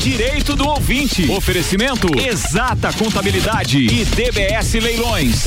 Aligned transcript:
Direito 0.00 0.56
do 0.56 0.66
ouvinte. 0.66 1.30
Oferecimento 1.30 2.08
Exata 2.18 2.90
Contabilidade 2.90 3.84
e 3.84 4.02
DBS 4.06 4.72
Leilões. 4.80 5.44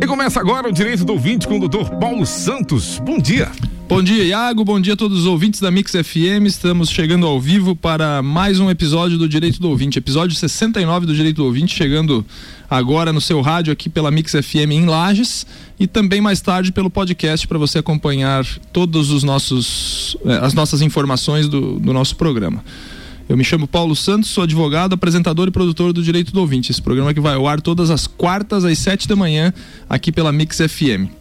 E 0.00 0.06
começa 0.06 0.38
agora 0.38 0.68
o 0.68 0.72
Direito 0.72 1.04
do 1.04 1.14
Ouvinte 1.14 1.48
com 1.48 1.56
o 1.56 1.58
doutor 1.58 1.90
Paulo 1.98 2.24
Santos. 2.24 3.00
Bom 3.00 3.18
dia. 3.18 3.50
Bom 3.88 4.02
dia, 4.02 4.22
Iago. 4.22 4.66
Bom 4.66 4.78
dia 4.78 4.92
a 4.92 4.96
todos 4.96 5.20
os 5.20 5.26
ouvintes 5.26 5.60
da 5.60 5.70
Mix 5.70 5.92
FM. 5.92 6.44
Estamos 6.44 6.90
chegando 6.90 7.26
ao 7.26 7.40
vivo 7.40 7.74
para 7.74 8.22
mais 8.22 8.60
um 8.60 8.68
episódio 8.68 9.16
do 9.16 9.26
Direito 9.26 9.58
do 9.58 9.70
Ouvinte, 9.70 9.98
episódio 9.98 10.36
69 10.36 11.06
do 11.06 11.14
Direito 11.14 11.36
do 11.36 11.46
Ouvinte, 11.46 11.74
chegando 11.74 12.24
agora 12.68 13.14
no 13.14 13.20
seu 13.20 13.40
rádio 13.40 13.72
aqui 13.72 13.88
pela 13.88 14.10
Mix 14.10 14.32
FM 14.32 14.72
em 14.72 14.84
Lages 14.84 15.46
e 15.80 15.86
também 15.86 16.20
mais 16.20 16.42
tarde 16.42 16.70
pelo 16.70 16.90
podcast 16.90 17.48
para 17.48 17.56
você 17.56 17.78
acompanhar 17.78 18.44
todos 18.74 19.10
os 19.10 19.24
nossos 19.24 20.18
eh, 20.26 20.38
as 20.42 20.52
nossas 20.52 20.82
informações 20.82 21.48
do, 21.48 21.80
do 21.80 21.92
nosso 21.94 22.14
programa. 22.14 22.62
Eu 23.26 23.38
me 23.38 23.44
chamo 23.44 23.66
Paulo 23.66 23.96
Santos, 23.96 24.28
sou 24.28 24.44
advogado, 24.44 24.92
apresentador 24.92 25.48
e 25.48 25.50
produtor 25.50 25.94
do 25.94 26.02
Direito 26.02 26.30
do 26.30 26.40
Ouvinte. 26.40 26.70
Esse 26.70 26.82
programa 26.82 27.14
que 27.14 27.20
vai 27.20 27.36
ao 27.36 27.48
ar 27.48 27.58
todas 27.58 27.90
as 27.90 28.06
quartas 28.06 28.66
às 28.66 28.78
sete 28.78 29.08
da 29.08 29.16
manhã 29.16 29.52
aqui 29.88 30.12
pela 30.12 30.30
Mix 30.30 30.58
FM. 30.58 31.17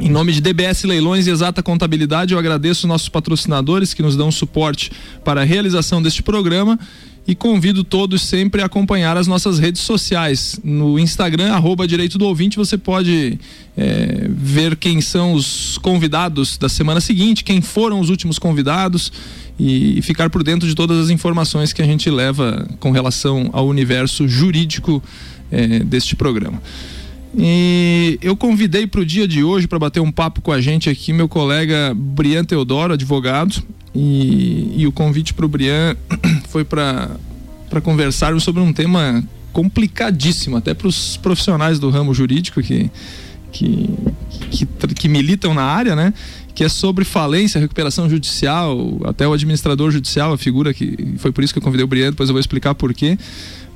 Em 0.00 0.10
nome 0.10 0.32
de 0.32 0.40
DBS 0.40 0.84
Leilões 0.84 1.26
e 1.26 1.30
Exata 1.30 1.62
Contabilidade, 1.62 2.34
eu 2.34 2.38
agradeço 2.38 2.86
nossos 2.86 3.08
patrocinadores 3.08 3.94
que 3.94 4.02
nos 4.02 4.16
dão 4.16 4.30
suporte 4.30 4.90
para 5.24 5.42
a 5.42 5.44
realização 5.44 6.02
deste 6.02 6.22
programa 6.22 6.78
e 7.26 7.34
convido 7.34 7.82
todos 7.82 8.22
sempre 8.22 8.60
a 8.60 8.66
acompanhar 8.66 9.16
as 9.16 9.26
nossas 9.26 9.58
redes 9.58 9.80
sociais. 9.80 10.60
No 10.62 10.98
Instagram, 10.98 11.52
arroba 11.52 11.86
Direito 11.86 12.18
do 12.18 12.26
Ouvinte, 12.26 12.56
você 12.56 12.76
pode 12.76 13.38
é, 13.76 14.28
ver 14.28 14.76
quem 14.76 15.00
são 15.00 15.32
os 15.32 15.78
convidados 15.78 16.58
da 16.58 16.68
semana 16.68 17.00
seguinte, 17.00 17.42
quem 17.42 17.62
foram 17.62 17.98
os 17.98 18.10
últimos 18.10 18.38
convidados 18.38 19.10
e, 19.58 20.02
ficar 20.02 20.28
por 20.28 20.42
dentro 20.42 20.68
de 20.68 20.74
todas 20.74 20.98
as 20.98 21.10
informações 21.10 21.72
que 21.72 21.80
a 21.80 21.86
gente 21.86 22.10
leva 22.10 22.68
com 22.78 22.90
relação 22.90 23.48
ao 23.52 23.66
universo 23.66 24.28
jurídico 24.28 25.02
é, 25.50 25.78
deste 25.80 26.14
programa. 26.14 26.60
E 27.36 28.18
eu 28.22 28.36
convidei 28.36 28.86
para 28.86 29.00
o 29.00 29.04
dia 29.04 29.26
de 29.26 29.42
hoje 29.42 29.66
para 29.66 29.78
bater 29.78 30.00
um 30.00 30.12
papo 30.12 30.40
com 30.40 30.52
a 30.52 30.60
gente 30.60 30.88
aqui 30.88 31.12
meu 31.12 31.28
colega 31.28 31.92
Brian 31.94 32.44
Teodoro, 32.44 32.92
advogado, 32.92 33.62
e, 33.94 34.72
e 34.76 34.86
o 34.86 34.92
convite 34.92 35.34
para 35.34 35.44
o 35.44 35.48
Brian 35.48 35.96
foi 36.48 36.64
para 36.64 37.10
conversarmos 37.82 38.42
sobre 38.42 38.62
um 38.62 38.72
tema 38.72 39.22
complicadíssimo, 39.52 40.56
até 40.56 40.74
para 40.74 40.88
os 40.88 41.16
profissionais 41.16 41.78
do 41.78 41.90
ramo 41.90 42.12
jurídico 42.12 42.60
que, 42.60 42.90
que, 43.52 43.90
que, 44.50 44.66
que 44.94 45.08
militam 45.08 45.54
na 45.54 45.62
área, 45.62 45.94
né? 45.94 46.12
que 46.54 46.62
é 46.62 46.68
sobre 46.68 47.04
falência, 47.04 47.60
recuperação 47.60 48.08
judicial, 48.08 49.00
até 49.04 49.26
o 49.26 49.32
administrador 49.32 49.90
judicial, 49.90 50.32
a 50.32 50.38
figura 50.38 50.72
que 50.72 51.14
foi 51.18 51.32
por 51.32 51.42
isso 51.42 51.52
que 51.52 51.58
eu 51.58 51.62
convidei 51.62 51.84
o 51.84 51.88
Brian, 51.88 52.10
depois 52.10 52.28
eu 52.28 52.32
vou 52.32 52.40
explicar 52.40 52.74
por 52.76 52.94
quê, 52.94 53.18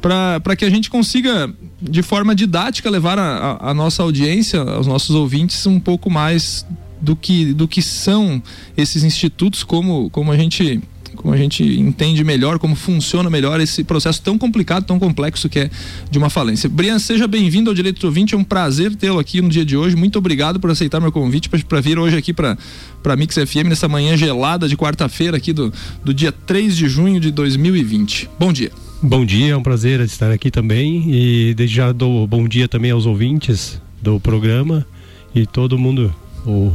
para 0.00 0.56
que 0.56 0.64
a 0.64 0.70
gente 0.70 0.88
consiga, 0.88 1.52
de 1.80 2.02
forma 2.02 2.34
didática, 2.34 2.88
levar 2.88 3.18
a, 3.18 3.70
a, 3.70 3.74
nossa 3.74 4.02
audiência, 4.02 4.60
aos 4.60 4.86
nossos 4.86 5.14
ouvintes, 5.14 5.66
um 5.66 5.80
pouco 5.80 6.08
mais 6.08 6.64
do 7.00 7.16
que, 7.16 7.52
do 7.52 7.66
que 7.66 7.82
são 7.82 8.42
esses 8.76 9.02
institutos, 9.04 9.62
como, 9.62 10.10
como 10.10 10.32
a 10.32 10.36
gente 10.36 10.80
como 11.18 11.34
a 11.34 11.36
gente 11.36 11.64
entende 11.64 12.22
melhor, 12.22 12.60
como 12.60 12.76
funciona 12.76 13.28
melhor 13.28 13.60
esse 13.60 13.82
processo 13.82 14.22
tão 14.22 14.38
complicado, 14.38 14.84
tão 14.84 15.00
complexo 15.00 15.48
que 15.48 15.58
é 15.58 15.70
de 16.08 16.16
uma 16.16 16.30
falência. 16.30 16.68
Brian, 16.68 16.98
seja 16.98 17.26
bem-vindo 17.26 17.68
ao 17.68 17.74
Direito 17.74 18.04
Ouvinte, 18.04 18.36
é 18.36 18.38
um 18.38 18.44
prazer 18.44 18.94
tê-lo 18.94 19.18
aqui 19.18 19.40
no 19.40 19.48
dia 19.48 19.64
de 19.64 19.76
hoje. 19.76 19.96
Muito 19.96 20.16
obrigado 20.16 20.60
por 20.60 20.70
aceitar 20.70 21.00
meu 21.00 21.10
convite 21.10 21.48
para 21.48 21.80
vir 21.80 21.98
hoje 21.98 22.16
aqui 22.16 22.32
para 22.32 22.56
para 23.02 23.16
Mix 23.16 23.34
FM 23.34 23.68
nessa 23.68 23.88
manhã 23.88 24.16
gelada 24.16 24.68
de 24.68 24.76
quarta-feira 24.76 25.36
aqui 25.36 25.52
do, 25.52 25.72
do 26.04 26.14
dia 26.14 26.32
3 26.32 26.76
de 26.76 26.88
junho 26.88 27.20
de 27.20 27.30
2020. 27.30 28.30
Bom 28.38 28.52
dia. 28.52 28.70
Bom 29.00 29.24
dia, 29.24 29.52
é 29.52 29.56
um 29.56 29.62
prazer 29.62 30.00
estar 30.00 30.32
aqui 30.32 30.50
também 30.50 31.04
e 31.06 31.54
desde 31.54 31.76
já 31.76 31.92
dou 31.92 32.26
bom 32.26 32.48
dia 32.48 32.66
também 32.66 32.90
aos 32.90 33.06
ouvintes 33.06 33.80
do 34.02 34.18
programa 34.18 34.84
e 35.32 35.46
todo 35.46 35.78
mundo, 35.78 36.12
o 36.44 36.72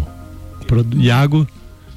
Iago, 0.98 1.46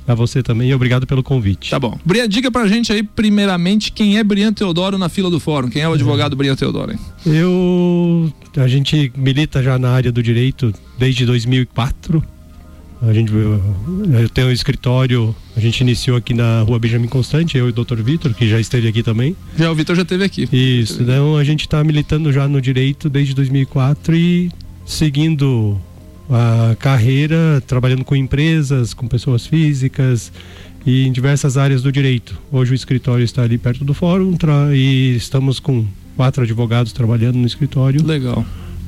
a 0.07 0.15
você 0.15 0.43
também 0.43 0.71
e 0.71 0.75
obrigado 0.75 1.07
pelo 1.07 1.23
convite. 1.23 1.71
Tá 1.71 1.79
bom. 1.79 1.97
Brian, 2.05 2.29
diga 2.29 2.51
pra 2.51 2.67
gente 2.67 2.93
aí, 2.93 3.05
primeiramente, 3.05 3.93
quem 3.93 4.19
é 4.19 4.25
Brian 4.25 4.53
Teodoro 4.53 4.99
na 4.99 5.09
fila 5.09 5.31
do 5.31 5.39
fórum? 5.39 5.69
Quem 5.69 5.83
é 5.83 5.89
o 5.89 5.93
advogado 5.93 6.33
é. 6.33 6.37
Brian 6.37 6.57
Teodoro? 6.57 6.93
Hein? 6.93 6.99
Eu. 7.25 8.33
A 8.57 8.67
gente 8.67 9.13
milita 9.17 9.63
já 9.63 9.79
na 9.79 9.91
área 9.91 10.11
do 10.11 10.21
direito 10.23 10.75
desde 10.99 11.25
2004. 11.25 12.23
A 13.03 13.13
gente, 13.13 13.31
eu 13.33 14.29
tenho 14.33 14.49
um 14.49 14.51
escritório, 14.51 15.35
a 15.55 15.61
gente 15.61 15.81
iniciou 15.81 16.17
aqui 16.17 16.33
na 16.33 16.63
rua 16.63 16.79
Benjamin 16.79 17.09
Constante, 17.09 17.59
eu 17.59 17.67
e 17.67 17.71
o 17.71 17.73
Dr. 17.73 18.01
Vitor, 18.03 18.33
que 18.33 18.49
já 18.49 18.59
esteve 18.59 18.89
aqui 18.89 19.03
também. 19.03 19.37
Já, 19.57 19.71
o 19.71 19.75
Vitor 19.75 19.95
já 19.95 20.03
esteve 20.03 20.25
aqui. 20.25 20.49
Isso, 20.53 21.03
então 21.03 21.37
a 21.37 21.45
gente 21.45 21.61
está 21.61 21.85
militando 21.85 22.33
já 22.33 22.49
no 22.49 22.61
direito 22.61 23.11
desde 23.11 23.35
2004 23.35 24.17
e 24.17 24.51
seguindo 24.85 25.79
a 26.31 26.75
carreira 26.79 27.63
trabalhando 27.67 28.05
com 28.05 28.17
empresas, 28.17 28.95
com 28.95 29.07
pessoas 29.07 29.47
físicas 29.47 30.33
e 30.87 31.07
em 31.07 31.13
diversas 31.13 31.57
áreas 31.57 31.83
do 31.83 31.93
direito. 31.93 32.39
Hoje 32.51 32.73
o 32.73 32.75
escritório 32.75 33.25
está 33.25 33.43
ali 33.43 33.59
perto 33.59 33.85
do 33.85 33.93
fórum 33.93 34.37
e 34.73 35.15
estamos 35.17 35.61
com 35.61 35.85
quatro 36.17 36.43
advogados 36.43 36.93
trabalhando 36.93 37.37
no 37.37 37.47
escritório. 37.47 38.05
Legal. 38.05 38.45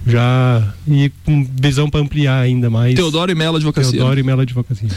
Já 0.08 0.74
e 0.86 1.12
com 1.24 1.44
visão 1.44 1.91
para 1.91 2.00
ampliar 2.00 2.41
ainda 2.41 2.70
mais. 2.70 2.94
Teodoro 2.94 3.30
e 3.30 3.34
Melo 3.34 3.56
Advocacia. 3.56 3.92
Teodoro 3.92 4.19
e 4.19 4.22
Melo 4.22 4.41
Advocacia. 4.41 4.88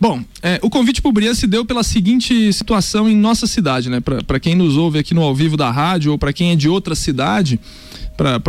Bom, 0.00 0.22
é, 0.42 0.58
o 0.60 0.68
convite 0.68 1.00
para 1.00 1.08
o 1.08 1.12
Brian 1.12 1.34
se 1.34 1.46
deu 1.46 1.64
pela 1.64 1.82
seguinte 1.82 2.52
situação 2.52 3.08
em 3.08 3.16
nossa 3.16 3.46
cidade, 3.46 3.88
né? 3.88 4.00
Para 4.00 4.40
quem 4.40 4.54
nos 4.54 4.76
ouve 4.76 4.98
aqui 4.98 5.14
no 5.14 5.22
ao 5.22 5.34
vivo 5.34 5.56
da 5.56 5.70
rádio 5.70 6.12
ou 6.12 6.18
para 6.18 6.32
quem 6.32 6.50
é 6.50 6.56
de 6.56 6.68
outra 6.68 6.94
cidade, 6.94 7.60
para 8.16 8.40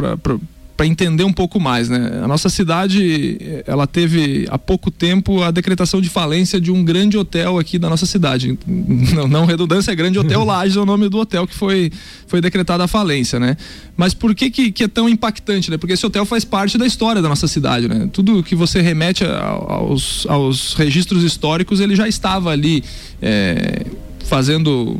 para 0.75 0.85
entender 0.85 1.23
um 1.23 1.31
pouco 1.31 1.59
mais, 1.59 1.89
né? 1.89 2.19
A 2.21 2.27
nossa 2.27 2.49
cidade, 2.49 3.37
ela 3.65 3.87
teve 3.87 4.45
há 4.49 4.57
pouco 4.57 4.91
tempo 4.91 5.41
a 5.41 5.49
decretação 5.49 6.01
de 6.01 6.09
falência 6.09 6.59
de 6.59 6.69
um 6.69 6.83
grande 6.83 7.17
hotel 7.17 7.57
aqui 7.57 7.79
da 7.79 7.89
nossa 7.89 8.05
cidade. 8.05 8.57
Não, 9.15 9.27
não 9.27 9.45
redundância, 9.45 9.91
é 9.91 9.95
grande 9.95 10.19
hotel 10.19 10.43
Lages 10.45 10.75
é 10.75 10.79
o 10.79 10.85
nome 10.85 11.07
do 11.07 11.17
hotel 11.17 11.47
que 11.47 11.55
foi, 11.55 11.91
foi 12.27 12.41
decretada 12.41 12.83
a 12.83 12.87
falência, 12.87 13.39
né? 13.39 13.55
Mas 13.95 14.13
por 14.13 14.35
que, 14.35 14.49
que, 14.49 14.71
que 14.71 14.83
é 14.83 14.87
tão 14.87 15.07
impactante, 15.07 15.71
né? 15.71 15.77
Porque 15.77 15.93
esse 15.93 16.05
hotel 16.05 16.25
faz 16.25 16.43
parte 16.43 16.77
da 16.77 16.85
história 16.85 17.21
da 17.21 17.29
nossa 17.29 17.47
cidade, 17.47 17.87
né? 17.87 18.09
Tudo 18.11 18.43
que 18.43 18.55
você 18.55 18.81
remete 18.81 19.23
aos, 19.23 20.25
aos 20.27 20.73
registros 20.73 21.23
históricos, 21.23 21.79
ele 21.79 21.95
já 21.95 22.07
estava 22.07 22.49
ali 22.49 22.83
é, 23.21 23.85
fazendo 24.25 24.99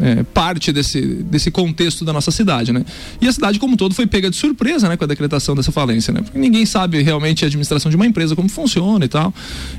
é, 0.00 0.22
parte 0.22 0.72
desse, 0.72 1.00
desse 1.00 1.50
contexto 1.50 2.04
da 2.04 2.12
nossa 2.12 2.30
cidade, 2.30 2.72
né? 2.72 2.84
E 3.20 3.26
a 3.26 3.32
cidade 3.32 3.58
como 3.58 3.76
todo 3.76 3.94
foi 3.94 4.06
pega 4.06 4.30
de 4.30 4.36
surpresa, 4.36 4.88
né, 4.88 4.96
com 4.96 5.04
a 5.04 5.06
decretação 5.06 5.54
dessa 5.54 5.72
falência, 5.72 6.12
né? 6.12 6.22
Porque 6.22 6.38
ninguém 6.38 6.64
sabe 6.64 7.02
realmente 7.02 7.44
a 7.44 7.48
administração 7.48 7.90
de 7.90 7.96
uma 7.96 8.06
empresa 8.06 8.36
como 8.36 8.48
funciona 8.48 9.04
e 9.04 9.08
tal. 9.08 9.34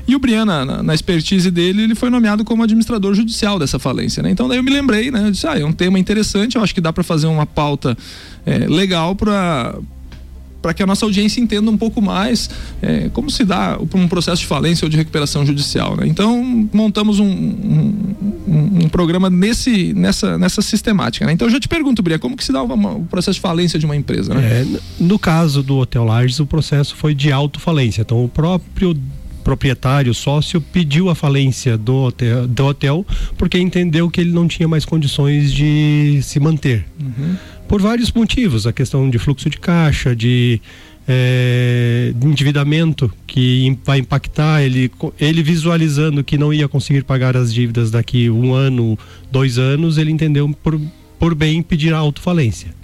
E 0.06 0.14
o 0.14 0.18
Briana, 0.18 0.64
na, 0.64 0.82
na 0.82 0.94
expertise 0.94 1.50
dele, 1.50 1.82
ele 1.82 1.94
foi 1.94 2.10
nomeado 2.10 2.44
como 2.44 2.62
administrador 2.62 3.14
judicial 3.14 3.58
dessa 3.58 3.78
falência, 3.78 4.22
né? 4.22 4.30
Então 4.30 4.46
daí 4.46 4.58
eu 4.58 4.62
me 4.62 4.70
lembrei, 4.70 5.10
né? 5.10 5.26
Eu 5.26 5.30
disse, 5.30 5.46
ah, 5.46 5.58
é 5.58 5.64
um 5.64 5.72
tema 5.72 5.98
interessante, 5.98 6.56
eu 6.56 6.62
acho 6.62 6.74
que 6.74 6.80
dá 6.80 6.92
para 6.92 7.02
fazer 7.02 7.26
uma 7.26 7.46
pauta 7.46 7.96
é, 8.44 8.58
legal 8.58 9.16
para 9.16 9.74
para 10.62 10.72
que 10.72 10.82
a 10.82 10.86
nossa 10.86 11.04
audiência 11.04 11.40
entenda 11.40 11.70
um 11.70 11.76
pouco 11.76 12.00
mais 12.00 12.48
é, 12.80 13.10
como 13.12 13.30
se 13.30 13.44
dá 13.44 13.76
um 13.94 14.08
processo 14.08 14.40
de 14.40 14.46
falência 14.46 14.86
ou 14.86 14.88
de 14.88 14.96
recuperação 14.96 15.44
judicial. 15.44 15.96
Né? 15.96 16.06
Então, 16.06 16.68
montamos 16.72 17.18
um, 17.18 17.26
um, 17.26 18.84
um, 18.84 18.88
programa 18.88 19.28
nesse, 19.28 19.92
nessa, 19.92 20.38
nessa 20.38 20.62
sistemática. 20.62 21.26
Né? 21.26 21.32
Então, 21.32 21.48
eu 21.48 21.52
já 21.52 21.58
te 21.60 21.68
pergunto, 21.68 22.02
Bria, 22.02 22.18
como 22.18 22.36
que 22.36 22.44
se 22.44 22.52
dá 22.52 22.62
o 22.62 23.04
processo 23.10 23.34
de 23.34 23.40
falência 23.40 23.78
de 23.78 23.84
uma 23.84 23.96
empresa? 23.96 24.32
Né? 24.32 24.62
É, 24.62 24.66
no 25.00 25.18
caso 25.18 25.62
do 25.62 25.76
Hotel 25.78 26.04
Lages, 26.04 26.38
o 26.38 26.46
processo 26.46 26.94
foi 26.94 27.14
de 27.14 27.32
autofalência. 27.32 28.02
Então, 28.02 28.24
o 28.24 28.28
próprio 28.28 28.96
proprietário, 29.42 30.14
sócio, 30.14 30.60
pediu 30.60 31.10
a 31.10 31.16
falência 31.16 31.76
do 31.76 31.96
hotel, 31.96 32.46
do 32.46 32.64
hotel 32.64 33.06
porque 33.36 33.58
entendeu 33.58 34.08
que 34.08 34.20
ele 34.20 34.30
não 34.30 34.46
tinha 34.46 34.68
mais 34.68 34.84
condições 34.84 35.52
de 35.52 36.20
se 36.22 36.38
manter. 36.38 36.86
Uhum 37.00 37.36
por 37.72 37.80
vários 37.80 38.12
motivos, 38.12 38.66
a 38.66 38.72
questão 38.72 39.08
de 39.08 39.18
fluxo 39.18 39.48
de 39.48 39.56
caixa, 39.56 40.14
de, 40.14 40.60
é, 41.08 42.12
de 42.14 42.26
endividamento 42.26 43.10
que 43.26 43.78
vai 43.82 43.96
impactar 43.96 44.60
ele, 44.62 44.92
ele 45.18 45.42
visualizando 45.42 46.22
que 46.22 46.36
não 46.36 46.52
ia 46.52 46.68
conseguir 46.68 47.02
pagar 47.02 47.34
as 47.34 47.50
dívidas 47.50 47.90
daqui 47.90 48.28
um 48.28 48.52
ano, 48.52 48.98
dois 49.30 49.56
anos, 49.56 49.96
ele 49.96 50.10
entendeu 50.10 50.54
por, 50.62 50.78
por 51.18 51.34
bem 51.34 51.62
pedir 51.62 51.94
a 51.94 51.96
autofalência. 51.96 52.74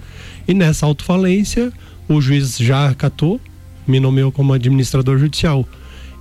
E 0.49 0.55
nessa 0.55 0.87
autofalência, 0.87 1.71
o 2.09 2.19
juiz 2.19 2.57
já 2.57 2.89
acatou, 2.89 3.39
me 3.87 4.01
nomeou 4.01 4.33
como 4.33 4.55
administrador 4.55 5.19
judicial. 5.19 5.69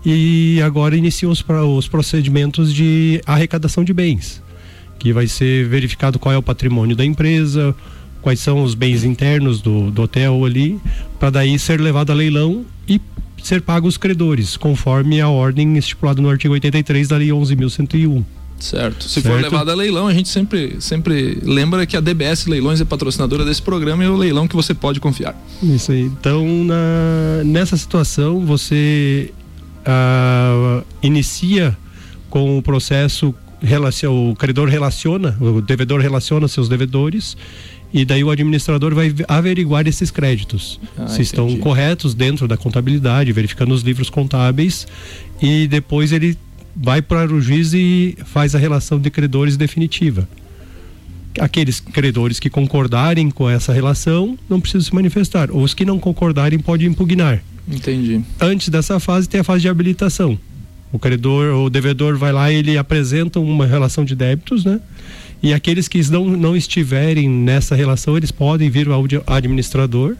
E 0.05 0.61
agora 0.61 0.97
iniciam 0.97 1.31
os, 1.31 1.41
os 1.73 1.87
procedimentos 1.87 2.73
de 2.73 3.21
arrecadação 3.25 3.85
de 3.85 3.93
bens, 3.93 4.43
que 4.99 5.13
vai 5.13 5.25
ser 5.25 5.65
verificado 5.69 6.19
qual 6.19 6.35
é 6.35 6.37
o 6.37 6.43
patrimônio 6.43 6.97
da 6.97 7.05
empresa, 7.05 7.73
quais 8.27 8.41
são 8.41 8.61
os 8.61 8.75
bens 8.75 9.05
internos 9.05 9.61
do, 9.61 9.89
do 9.89 10.01
hotel 10.01 10.43
ali, 10.43 10.77
para 11.17 11.29
daí 11.29 11.57
ser 11.57 11.79
levado 11.79 12.11
a 12.11 12.13
leilão 12.13 12.65
e 12.85 12.99
ser 13.41 13.61
pago 13.61 13.87
os 13.87 13.95
credores, 13.95 14.57
conforme 14.57 15.21
a 15.21 15.29
ordem 15.29 15.77
estipulada 15.77 16.21
no 16.21 16.29
artigo 16.29 16.53
83 16.53 17.07
da 17.07 17.15
Lei 17.15 17.29
11.101. 17.29 18.25
Certo. 18.59 19.05
Se 19.05 19.21
certo. 19.21 19.33
for 19.33 19.41
levado 19.41 19.71
a 19.71 19.73
leilão, 19.73 20.09
a 20.09 20.13
gente 20.13 20.27
sempre, 20.27 20.75
sempre 20.81 21.39
lembra 21.41 21.85
que 21.85 21.95
a 21.95 22.01
DBS 22.01 22.47
Leilões 22.47 22.81
é 22.81 22.83
patrocinadora 22.83 23.45
desse 23.45 23.61
programa 23.61 24.03
e 24.03 24.07
é 24.07 24.09
o 24.09 24.17
leilão 24.17 24.45
que 24.45 24.57
você 24.57 24.73
pode 24.73 24.99
confiar. 24.99 25.33
Isso 25.63 25.93
aí. 25.93 26.01
Então, 26.01 26.45
na, 26.65 27.45
nessa 27.45 27.77
situação, 27.77 28.45
você 28.45 29.31
uh, 29.87 30.85
inicia 31.01 31.77
com 32.29 32.57
o 32.57 32.61
processo, 32.61 33.33
o 34.11 34.35
credor 34.35 34.67
relaciona, 34.67 35.37
o 35.39 35.61
devedor 35.61 36.01
relaciona 36.01 36.45
seus 36.49 36.67
devedores 36.67 37.37
e 37.93 38.03
daí 38.03 38.23
o 38.23 38.29
administrador 38.29 38.93
vai 38.93 39.13
averiguar 39.27 39.87
esses 39.87 40.11
créditos, 40.11 40.79
ah, 40.97 41.07
se 41.07 41.13
entendi. 41.13 41.21
estão 41.21 41.57
corretos 41.57 42.13
dentro 42.13 42.47
da 42.47 42.57
contabilidade, 42.57 43.31
verificando 43.31 43.73
os 43.73 43.81
livros 43.81 44.09
contábeis 44.09 44.87
e 45.41 45.67
depois 45.67 46.11
ele 46.11 46.37
vai 46.75 47.01
para 47.01 47.33
o 47.33 47.41
juiz 47.41 47.73
e 47.73 48.17
faz 48.25 48.53
a 48.53 48.59
relação 48.59 48.99
de 48.99 49.09
credores 49.09 49.57
definitiva. 49.57 50.27
Aqueles 51.39 51.79
credores 51.79 52.39
que 52.39 52.49
concordarem 52.49 53.29
com 53.29 53.49
essa 53.49 53.71
relação 53.71 54.37
não 54.49 54.59
precisam 54.59 54.81
se 54.81 54.93
manifestar. 54.95 55.51
Os 55.51 55.73
que 55.73 55.85
não 55.85 55.99
concordarem 55.99 56.59
podem 56.59 56.87
impugnar. 56.87 57.43
Entendi. 57.67 58.21
Antes 58.39 58.69
dessa 58.69 58.99
fase 58.99 59.29
tem 59.29 59.41
a 59.41 59.43
fase 59.43 59.61
de 59.61 59.69
habilitação. 59.69 60.37
O 60.91 60.97
credor, 60.97 61.53
o 61.53 61.69
devedor 61.69 62.17
vai 62.17 62.31
lá 62.31 62.51
e 62.51 62.55
ele 62.55 62.77
apresenta 62.77 63.39
uma 63.39 63.65
relação 63.65 64.05
de 64.05 64.15
débitos, 64.15 64.63
né? 64.63 64.79
E 65.41 65.53
aqueles 65.53 65.87
que 65.87 66.01
não, 66.09 66.25
não 66.25 66.55
estiverem 66.55 67.29
nessa 67.29 67.75
relação, 67.75 68.17
eles 68.17 68.31
podem 68.31 68.69
vir 68.69 68.87
ao 68.89 69.05
administrador 69.27 70.15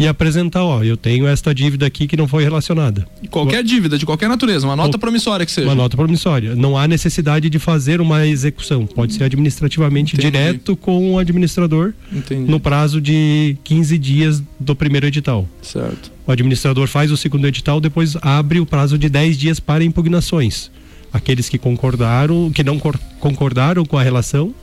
e 0.00 0.06
apresentar, 0.06 0.64
ó, 0.64 0.82
eu 0.82 0.96
tenho 0.96 1.26
esta 1.26 1.54
dívida 1.54 1.84
aqui 1.84 2.06
que 2.06 2.16
não 2.16 2.26
foi 2.26 2.42
relacionada. 2.42 3.06
Qualquer 3.30 3.62
dívida, 3.62 3.98
de 3.98 4.06
qualquer 4.06 4.28
natureza, 4.30 4.66
uma 4.66 4.76
nota 4.76 4.98
promissória 4.98 5.44
que 5.44 5.52
seja. 5.52 5.66
Uma 5.68 5.74
nota 5.74 5.94
promissória. 5.94 6.54
Não 6.54 6.76
há 6.76 6.88
necessidade 6.88 7.50
de 7.50 7.58
fazer 7.58 8.00
uma 8.00 8.26
execução. 8.26 8.86
Pode 8.86 9.12
ser 9.12 9.24
administrativamente 9.24 10.14
Entendi. 10.14 10.30
direto 10.30 10.74
com 10.74 11.12
o 11.12 11.18
administrador 11.18 11.92
Entendi. 12.10 12.50
no 12.50 12.58
prazo 12.58 12.98
de 12.98 13.58
15 13.62 13.98
dias 13.98 14.42
do 14.58 14.74
primeiro 14.74 15.06
edital. 15.06 15.46
Certo. 15.60 16.10
O 16.26 16.32
administrador 16.32 16.86
faz 16.86 17.10
o 17.10 17.16
segundo 17.16 17.46
edital, 17.46 17.78
depois 17.78 18.16
abre 18.22 18.58
o 18.58 18.64
prazo 18.64 18.96
de 18.96 19.08
10 19.08 19.36
dias 19.36 19.60
para 19.60 19.84
impugnações. 19.84 20.70
Aqueles 21.12 21.48
que 21.48 21.58
concordaram, 21.58 22.50
que 22.50 22.62
não 22.62 22.78
concordaram 23.18 23.84
com 23.84 23.98
a 23.98 24.02
relação, 24.02 24.54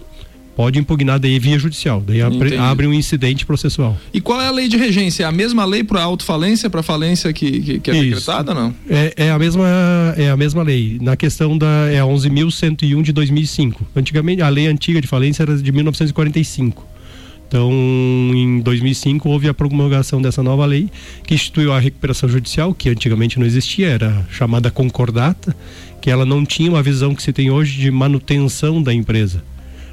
pode 0.57 0.79
impugnar 0.79 1.19
daí 1.19 1.37
via 1.37 1.59
judicial, 1.59 2.01
daí 2.01 2.19
abre, 2.19 2.57
abre, 2.57 2.87
um 2.87 2.93
incidente 2.93 3.45
processual. 3.45 3.95
E 4.11 4.19
qual 4.19 4.41
é 4.41 4.47
a 4.47 4.51
lei 4.51 4.67
de 4.67 4.75
regência? 4.75 5.23
É 5.23 5.27
a 5.27 5.31
mesma 5.31 5.63
lei 5.63 5.83
para 5.83 6.01
autofalência, 6.01 6.67
para 6.67 6.81
falência 6.81 7.31
que, 7.31 7.61
que, 7.61 7.79
que 7.79 7.91
é 7.91 7.97
Isso. 7.97 8.21
decretada, 8.21 8.55
não? 8.55 8.73
É, 8.89 9.13
é, 9.15 9.31
a 9.31 9.37
mesma 9.37 9.67
é 10.17 10.31
a 10.31 10.35
mesma 10.35 10.63
lei. 10.63 10.97
Na 10.99 11.15
questão 11.15 11.55
da 11.55 11.87
é 11.91 11.99
a 11.99 12.05
11.101 12.05 13.03
de 13.03 13.13
2005. 13.13 13.85
Antigamente 13.95 14.41
a 14.41 14.49
lei 14.49 14.65
antiga 14.65 14.99
de 14.99 15.07
falência 15.07 15.43
era 15.43 15.55
de 15.55 15.71
1945. 15.71 16.97
Então, 17.47 17.71
em 17.71 18.59
2005 18.59 19.29
houve 19.29 19.47
a 19.47 19.53
promulgação 19.53 20.21
dessa 20.21 20.43
nova 20.43 20.65
lei 20.65 20.89
que 21.23 21.33
instituiu 21.33 21.71
a 21.71 21.79
recuperação 21.79 22.27
judicial, 22.27 22.73
que 22.73 22.89
antigamente 22.89 23.39
não 23.39 23.45
existia, 23.45 23.87
era 23.87 24.25
chamada 24.29 24.69
concordata, 24.69 25.55
que 26.01 26.09
ela 26.09 26.25
não 26.25 26.45
tinha 26.45 26.69
uma 26.69 26.83
visão 26.83 27.13
que 27.13 27.23
se 27.23 27.33
tem 27.33 27.49
hoje 27.49 27.79
de 27.79 27.91
manutenção 27.91 28.81
da 28.81 28.93
empresa 28.93 29.43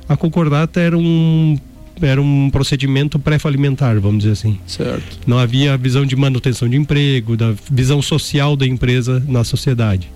a 0.09 0.17
concordata 0.17 0.81
era 0.81 0.97
um 0.97 1.59
era 2.03 2.21
um 2.21 2.51
procedimento 2.51 3.21
pré-falimentar, 3.21 4.01
vamos 4.01 4.19
dizer 4.19 4.33
assim. 4.33 4.59
Certo. 4.67 5.21
Não 5.29 5.39
havia 5.39 5.77
visão 5.77 6.05
de 6.05 6.17
manutenção 6.17 6.69
de 6.69 6.77
emprego, 6.77 7.37
da 7.37 7.55
visão 7.71 8.03
social 8.03 8.57
da 8.57 8.67
empresa 8.67 9.23
na 9.29 9.45
sociedade. 9.45 10.11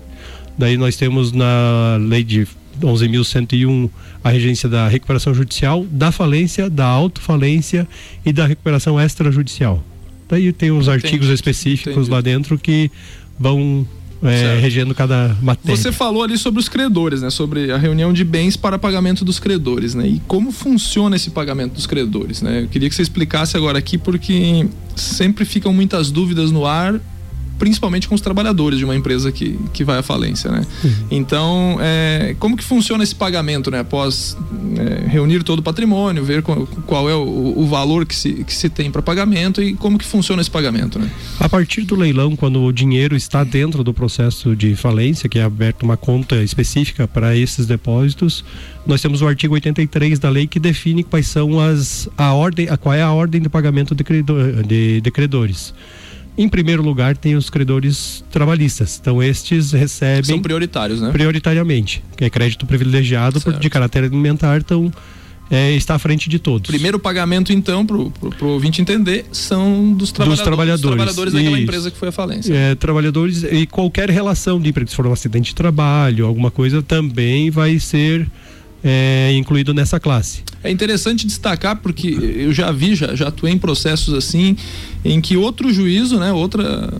Daí 0.57 0.75
nós 0.75 0.97
temos 0.97 1.31
na 1.31 1.97
lei 2.01 2.21
de 2.21 2.45
11.101 2.81 3.89
a 4.21 4.29
regência 4.29 4.67
da 4.67 4.89
recuperação 4.89 5.33
judicial, 5.33 5.85
da 5.89 6.11
falência, 6.11 6.69
da 6.69 6.85
autofalência 6.85 7.87
e 8.25 8.33
da 8.33 8.45
recuperação 8.45 8.99
extrajudicial. 8.99 9.81
Daí 10.27 10.51
tem 10.51 10.71
os 10.71 10.89
Entendi. 10.89 11.05
artigos 11.05 11.29
específicos 11.29 11.93
Entendi. 11.93 12.11
lá 12.11 12.19
dentro 12.19 12.59
que 12.59 12.91
vão 13.39 13.87
é, 14.23 14.59
regendo 14.59 14.93
cada 14.93 15.35
matéria. 15.41 15.75
Você 15.75 15.91
falou 15.91 16.23
ali 16.23 16.37
sobre 16.37 16.59
os 16.59 16.67
credores, 16.67 17.21
né? 17.21 17.29
Sobre 17.29 17.71
a 17.71 17.77
reunião 17.77 18.11
de 18.11 18.23
bens 18.23 18.57
para 18.57 18.77
pagamento 18.77 19.23
dos 19.23 19.39
credores, 19.39 19.95
né? 19.95 20.07
E 20.07 20.21
como 20.27 20.51
funciona 20.51 21.15
esse 21.15 21.29
pagamento 21.29 21.73
dos 21.73 21.87
credores, 21.87 22.41
né? 22.41 22.63
Eu 22.63 22.67
queria 22.67 22.89
que 22.89 22.95
você 22.95 23.01
explicasse 23.01 23.55
agora 23.55 23.77
aqui 23.77 23.97
porque 23.97 24.67
sempre 24.95 25.45
ficam 25.45 25.73
muitas 25.73 26.11
dúvidas 26.11 26.51
no 26.51 26.65
ar 26.65 26.99
principalmente 27.59 28.07
com 28.07 28.15
os 28.15 28.21
trabalhadores 28.21 28.79
de 28.79 28.85
uma 28.85 28.95
empresa 28.95 29.31
que, 29.31 29.59
que 29.73 29.83
vai 29.83 29.99
à 29.99 30.03
falência, 30.03 30.49
né? 30.49 30.65
Uhum. 30.83 30.91
Então, 31.11 31.77
é, 31.81 32.35
como 32.39 32.55
que 32.55 32.63
funciona 32.63 33.03
esse 33.03 33.13
pagamento, 33.13 33.69
né? 33.69 33.79
Após 33.79 34.37
é, 34.77 35.09
reunir 35.09 35.43
todo 35.43 35.59
o 35.59 35.61
patrimônio, 35.61 36.23
ver 36.23 36.41
qual, 36.41 36.65
qual 36.85 37.09
é 37.09 37.13
o, 37.13 37.53
o, 37.57 37.67
valor 37.67 38.05
que 38.05 38.15
se, 38.15 38.31
que 38.45 38.53
se 38.53 38.69
tem 38.69 38.89
para 38.89 39.01
pagamento 39.01 39.61
e 39.61 39.73
como 39.75 39.97
que 39.97 40.05
funciona 40.05 40.41
esse 40.41 40.49
pagamento, 40.49 40.97
né? 40.97 41.11
A 41.39 41.49
partir 41.49 41.81
do 41.81 41.95
leilão, 41.95 42.35
quando 42.35 42.63
o 42.63 42.71
dinheiro 42.71 43.15
está 43.15 43.43
dentro 43.43 43.83
do 43.83 43.93
processo 43.93 44.55
de 44.55 44.75
falência, 44.75 45.27
que 45.27 45.37
é 45.37 45.43
aberta 45.43 45.83
uma 45.83 45.97
conta 45.97 46.41
específica 46.41 47.07
para 47.07 47.35
esses 47.35 47.65
depósitos, 47.65 48.43
nós 48.87 49.01
temos 49.01 49.21
o 49.21 49.27
artigo 49.27 49.53
83 49.53 50.17
da 50.17 50.29
lei 50.29 50.47
que 50.47 50.59
define 50.59 51.03
quais 51.03 51.27
são 51.27 51.59
as 51.59 52.09
a 52.17 52.33
ordem, 52.33 52.69
a, 52.69 52.77
qual 52.77 52.95
é 52.95 53.01
a 53.01 53.11
ordem 53.11 53.41
de 53.41 53.49
pagamento 53.49 53.93
de, 53.93 54.03
credor, 54.03 54.63
de, 54.63 55.01
de 55.01 55.11
credores. 55.11 55.73
Em 56.37 56.47
primeiro 56.47 56.81
lugar, 56.81 57.17
tem 57.17 57.35
os 57.35 57.49
credores 57.49 58.23
trabalhistas. 58.31 58.97
Então, 59.01 59.21
estes 59.21 59.71
recebem. 59.71 60.23
São 60.23 60.41
prioritários, 60.41 61.01
né? 61.01 61.11
Prioritariamente, 61.11 62.03
que 62.15 62.23
é 62.23 62.29
crédito 62.29 62.65
privilegiado 62.65 63.39
de 63.59 63.69
caráter 63.69 64.05
alimentar, 64.05 64.57
então. 64.57 64.91
É, 65.51 65.71
está 65.71 65.95
à 65.95 65.99
frente 65.99 66.29
de 66.29 66.37
todos. 66.37 66.69
Primeiro 66.69 66.99
pagamento, 66.99 67.51
então, 67.51 67.83
para 67.83 67.97
o 67.97 68.13
ouvinte 68.41 68.83
entender, 68.83 69.25
são 69.31 69.93
dos 69.93 70.11
trabalhadores, 70.11 70.37
dos 70.37 70.45
trabalhadores, 70.45 70.81
dos 70.81 70.91
trabalhadores 70.91 71.33
daquela 71.33 71.55
Isso. 71.55 71.63
empresa 71.63 71.89
que 71.89 71.97
foi 71.97 72.09
à 72.09 72.11
falência. 72.11 72.53
É, 72.53 72.75
trabalhadores 72.75 73.43
e 73.43 73.65
qualquer 73.65 74.11
relação 74.11 74.61
de 74.61 74.69
emprego, 74.69 74.87
se 74.87 74.95
for 74.95 75.07
um 75.07 75.11
acidente 75.11 75.49
de 75.49 75.55
trabalho, 75.55 76.27
alguma 76.27 76.51
coisa, 76.51 76.83
também 76.83 77.49
vai 77.49 77.79
ser 77.79 78.27
é, 78.83 79.33
incluído 79.33 79.73
nessa 79.73 79.99
classe. 79.99 80.43
É 80.63 80.71
interessante 80.71 81.25
destacar 81.25 81.77
porque 81.77 82.07
eu 82.07 82.53
já 82.53 82.71
vi, 82.71 82.95
já, 82.95 83.15
já 83.15 83.27
atuei 83.27 83.53
em 83.53 83.57
processos 83.57 84.13
assim, 84.13 84.55
em 85.03 85.19
que 85.21 85.37
outro 85.37 85.71
juízo, 85.73 86.17
né, 86.19 86.31
outra, 86.31 86.93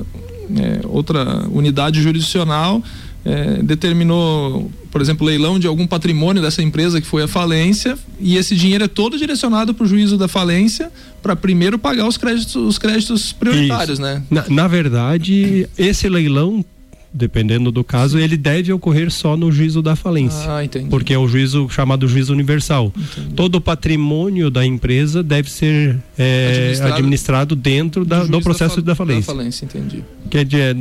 é, 0.58 0.82
outra 0.86 1.46
unidade 1.50 2.02
jurisdicional 2.02 2.82
é, 3.26 3.62
determinou, 3.62 4.72
por 4.92 5.02
exemplo, 5.02 5.28
leilão 5.28 5.60
de 5.60 5.68
algum 5.68 5.86
patrimônio 5.86 6.42
dessa 6.42 6.62
empresa 6.62 7.02
que 7.02 7.08
foi 7.08 7.24
à 7.24 7.28
falência 7.28 7.98
e 8.20 8.38
esse 8.38 8.56
dinheiro 8.56 8.86
é 8.86 8.88
todo 8.88 9.18
direcionado 9.18 9.74
para 9.74 9.84
o 9.84 9.88
juízo 9.88 10.18
da 10.18 10.28
falência 10.28 10.92
para 11.22 11.36
primeiro 11.36 11.78
pagar 11.78 12.08
os 12.08 12.18
créditos, 12.18 12.56
os 12.56 12.78
créditos 12.78 13.34
prioritários, 13.34 14.00
Isso. 14.00 14.02
né? 14.02 14.24
Na, 14.30 14.46
na 14.50 14.68
verdade, 14.68 15.68
esse 15.78 16.08
leilão 16.08 16.64
dependendo 17.12 17.72
do 17.72 17.84
caso, 17.84 18.20
ele 18.20 18.38
deve 18.38 18.72
ocorrer 18.72 19.12
só 19.12 19.36
no 19.36 19.52
juízo 19.52 19.82
da 19.82 19.96
falência. 19.96 20.52
Ah, 20.52 20.64
entendi. 20.64 20.90
Porque 20.90 21.14
é 21.14 21.18
o 21.18 21.28
juízo 21.28 21.68
chamado 21.70 22.08
juízo 22.08 22.32
universal. 22.32 22.94
Entendi. 22.96 23.34
Todo 23.34 23.56
o 23.56 23.62
patrimônio 23.62 24.50
da 24.50 24.66
empresa 24.66 25.24
deve 25.24 25.50
ser 25.50 25.98
é, 26.18 26.50
administrado, 26.50 26.94
administrado, 26.94 27.56
dentro 27.56 28.06
da, 28.06 28.24
do, 28.24 28.30
do 28.30 28.42
processo 28.42 28.82
da, 28.82 28.92
da, 28.92 28.96
falência. 28.96 29.34
Da 29.34 29.38
falência, 29.38 29.66
entendi. 29.66 30.04
Quer 30.30 30.46
dizer, 30.46 30.78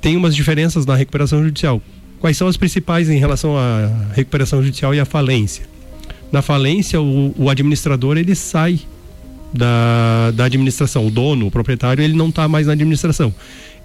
tem 0.00 0.16
umas 0.16 0.34
diferenças 0.34 0.84
na 0.84 0.94
recuperação 0.94 1.42
judicial. 1.42 1.80
Quais 2.20 2.36
são 2.36 2.48
as 2.48 2.56
principais 2.56 3.08
em 3.08 3.18
relação 3.18 3.56
à 3.56 3.90
recuperação 4.14 4.62
judicial 4.62 4.94
e 4.94 5.00
à 5.00 5.04
falência? 5.04 5.64
Na 6.30 6.42
falência, 6.42 7.00
o, 7.00 7.34
o 7.38 7.48
administrador 7.48 8.18
ele 8.18 8.34
sai 8.34 8.80
da, 9.54 10.32
da 10.32 10.44
administração. 10.44 11.06
O 11.06 11.10
dono, 11.10 11.46
o 11.46 11.50
proprietário, 11.50 12.02
ele 12.02 12.14
não 12.14 12.28
está 12.28 12.46
mais 12.46 12.66
na 12.66 12.74
administração 12.74 13.32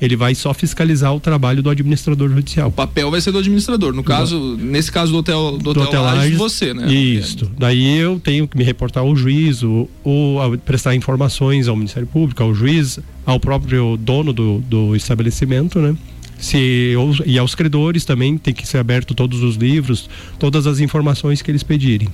ele 0.02 0.16
vai 0.16 0.34
só 0.34 0.52
fiscalizar 0.52 1.14
o 1.16 1.20
trabalho 1.20 1.62
do 1.62 1.70
administrador 1.70 2.28
judicial. 2.28 2.70
O 2.70 2.72
papel 2.72 3.12
vai 3.12 3.22
ser 3.22 3.32
do 3.32 3.38
administrador. 3.38 3.94
No 3.94 4.04
caso, 4.04 4.58
nesse 4.58 4.92
caso 4.92 5.12
do 5.12 5.20
hotel 5.20 5.60
do, 5.60 5.74
do 5.76 5.82
hotel, 5.82 6.02
hotel 6.02 6.38
você, 6.38 6.74
né? 6.74 6.92
Isso. 6.92 7.50
Daí 7.56 8.00
eu 8.00 8.20
tenho 8.20 8.48
que 8.48 8.58
me 8.58 8.64
reportar 8.64 9.04
ao 9.04 9.16
juiz 9.16 9.62
ou, 9.62 9.88
ou 10.04 10.58
prestar 10.58 10.96
informações 10.96 11.68
ao 11.68 11.76
Ministério 11.76 12.08
Público, 12.08 12.42
ao 12.42 12.52
juiz, 12.52 13.00
ao 13.24 13.40
próprio 13.40 13.96
dono 13.96 14.34
do, 14.34 14.58
do 14.62 14.96
estabelecimento, 14.96 15.78
né? 15.78 15.96
Se, 16.40 16.96
e 17.28 17.38
aos 17.38 17.54
credores 17.54 18.04
também 18.04 18.36
tem 18.36 18.52
que 18.52 18.68
ser 18.68 18.80
aberto 18.80 19.14
todos 19.14 19.44
os 19.44 19.56
livros, 19.56 20.10
todas 20.40 20.66
as 20.66 20.80
informações 20.80 21.44
que 21.44 21.52
eles 21.52 21.62
pedirem. 21.62 22.10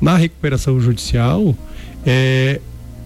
Na 0.00 0.16
recuperação 0.16 0.78
judicial, 0.80 1.56
é, 2.06 2.60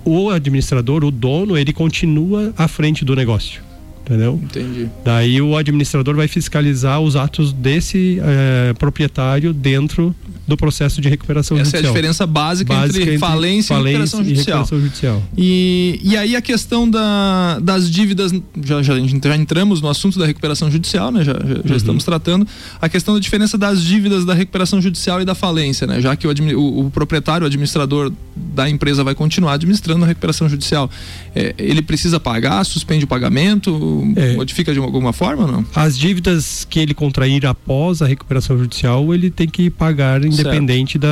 o 0.05 0.29
administrador, 0.29 1.03
o 1.05 1.11
dono, 1.11 1.57
ele 1.57 1.73
continua 1.73 2.53
à 2.59 2.69
frente 2.69 3.03
do 3.03 3.17
negócio 3.17 3.70
entendeu? 4.11 4.41
Entendi. 4.43 4.89
Daí 5.05 5.41
o 5.41 5.57
administrador 5.57 6.17
vai 6.17 6.27
fiscalizar 6.27 7.01
os 7.01 7.15
atos 7.15 7.53
desse 7.53 8.21
é, 8.21 8.73
proprietário 8.75 9.53
dentro 9.55 10.15
do 10.49 10.57
processo 10.57 11.01
de 11.01 11.09
recuperação 11.09 11.57
Essa 11.57 11.65
judicial. 11.67 11.85
é 11.85 11.87
a 11.87 11.91
diferença 11.91 12.27
básica, 12.27 12.75
básica 12.75 12.99
entre, 12.99 13.03
entre, 13.03 13.19
falência, 13.19 13.77
falência 13.77 13.91
e, 13.91 13.93
recuperação, 13.93 14.21
e 14.21 14.25
judicial. 14.25 14.59
recuperação 14.59 14.81
judicial. 14.81 15.23
E, 15.39 16.01
e 16.03 16.17
aí 16.17 16.35
a 16.35 16.43
questão 16.43 16.91
da, 16.91 17.61
das 17.61 17.89
dívidas, 17.89 18.33
já, 18.61 18.83
já, 18.83 18.95
já, 18.99 19.37
entramos 19.37 19.81
no 19.81 19.89
assunto 19.89 20.19
da 20.19 20.27
recuperação 20.27 20.69
judicial, 20.69 21.13
né? 21.13 21.23
Já, 21.23 21.35
já, 21.35 21.41
já 21.41 21.71
uhum. 21.71 21.77
estamos 21.77 22.05
tratando. 22.05 22.47
A 22.81 22.89
questão 22.89 23.15
da 23.15 23.21
diferença 23.21 23.57
das 23.57 23.81
dívidas 23.81 24.25
da 24.25 24.35
recuperação 24.35 24.83
judicial 24.83 25.23
e 25.23 25.25
da 25.25 25.37
falência, 25.37 25.87
né? 25.87 26.01
Já 26.01 26.17
que 26.17 26.27
o, 26.27 26.59
o, 26.59 26.87
o 26.87 26.91
proprietário, 26.91 27.45
o 27.45 27.47
administrador 27.47 28.13
da 28.35 28.69
empresa 28.69 29.05
vai 29.05 29.15
continuar 29.15 29.55
administrando 29.55 30.05
a 30.05 30.09
recuperação 30.09 30.49
judicial. 30.49 30.91
É, 31.35 31.55
ele 31.59 31.81
precisa 31.81 32.19
pagar, 32.19 32.65
suspende 32.65 33.05
o 33.05 33.09
pagamento, 33.09 34.03
é, 34.17 34.35
modifica 34.35 34.73
de 34.73 34.79
alguma 34.79 35.13
forma 35.13 35.45
ou 35.45 35.53
não? 35.53 35.67
As 35.75 35.97
dívidas 35.97 36.67
que 36.69 36.81
ele 36.81 36.93
contrair 36.93 37.47
após 37.47 38.03
a 38.03 38.07
recuperação 38.07 38.59
judicial, 38.59 39.15
ele 39.15 39.31
tem 39.31 39.49
que 39.49 39.71
pagar 39.71 40.25
independente 40.25 40.99
da, 40.99 41.09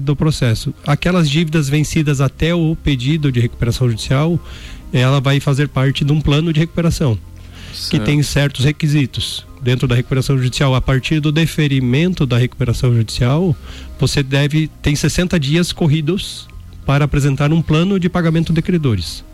do 0.00 0.16
processo. 0.16 0.72
Aquelas 0.86 1.28
dívidas 1.28 1.68
vencidas 1.68 2.20
até 2.20 2.54
o 2.54 2.74
pedido 2.74 3.30
de 3.30 3.40
recuperação 3.40 3.88
judicial, 3.88 4.40
ela 4.92 5.20
vai 5.20 5.40
fazer 5.40 5.68
parte 5.68 6.04
de 6.04 6.12
um 6.12 6.20
plano 6.20 6.52
de 6.52 6.60
recuperação. 6.60 7.18
Certo. 7.72 7.90
que 7.90 8.00
tem 8.00 8.20
certos 8.20 8.64
requisitos 8.64 9.46
dentro 9.62 9.86
da 9.86 9.94
recuperação 9.94 10.36
judicial. 10.36 10.74
A 10.74 10.80
partir 10.80 11.20
do 11.20 11.30
deferimento 11.30 12.26
da 12.26 12.36
recuperação 12.36 12.94
judicial, 12.94 13.54
você 13.98 14.22
deve 14.22 14.68
tem 14.82 14.96
60 14.96 15.38
dias 15.38 15.72
corridos 15.72 16.48
para 16.84 17.04
apresentar 17.04 17.52
um 17.52 17.62
plano 17.62 18.00
de 18.00 18.08
pagamento 18.08 18.52
de 18.52 18.60
credores. 18.60 19.24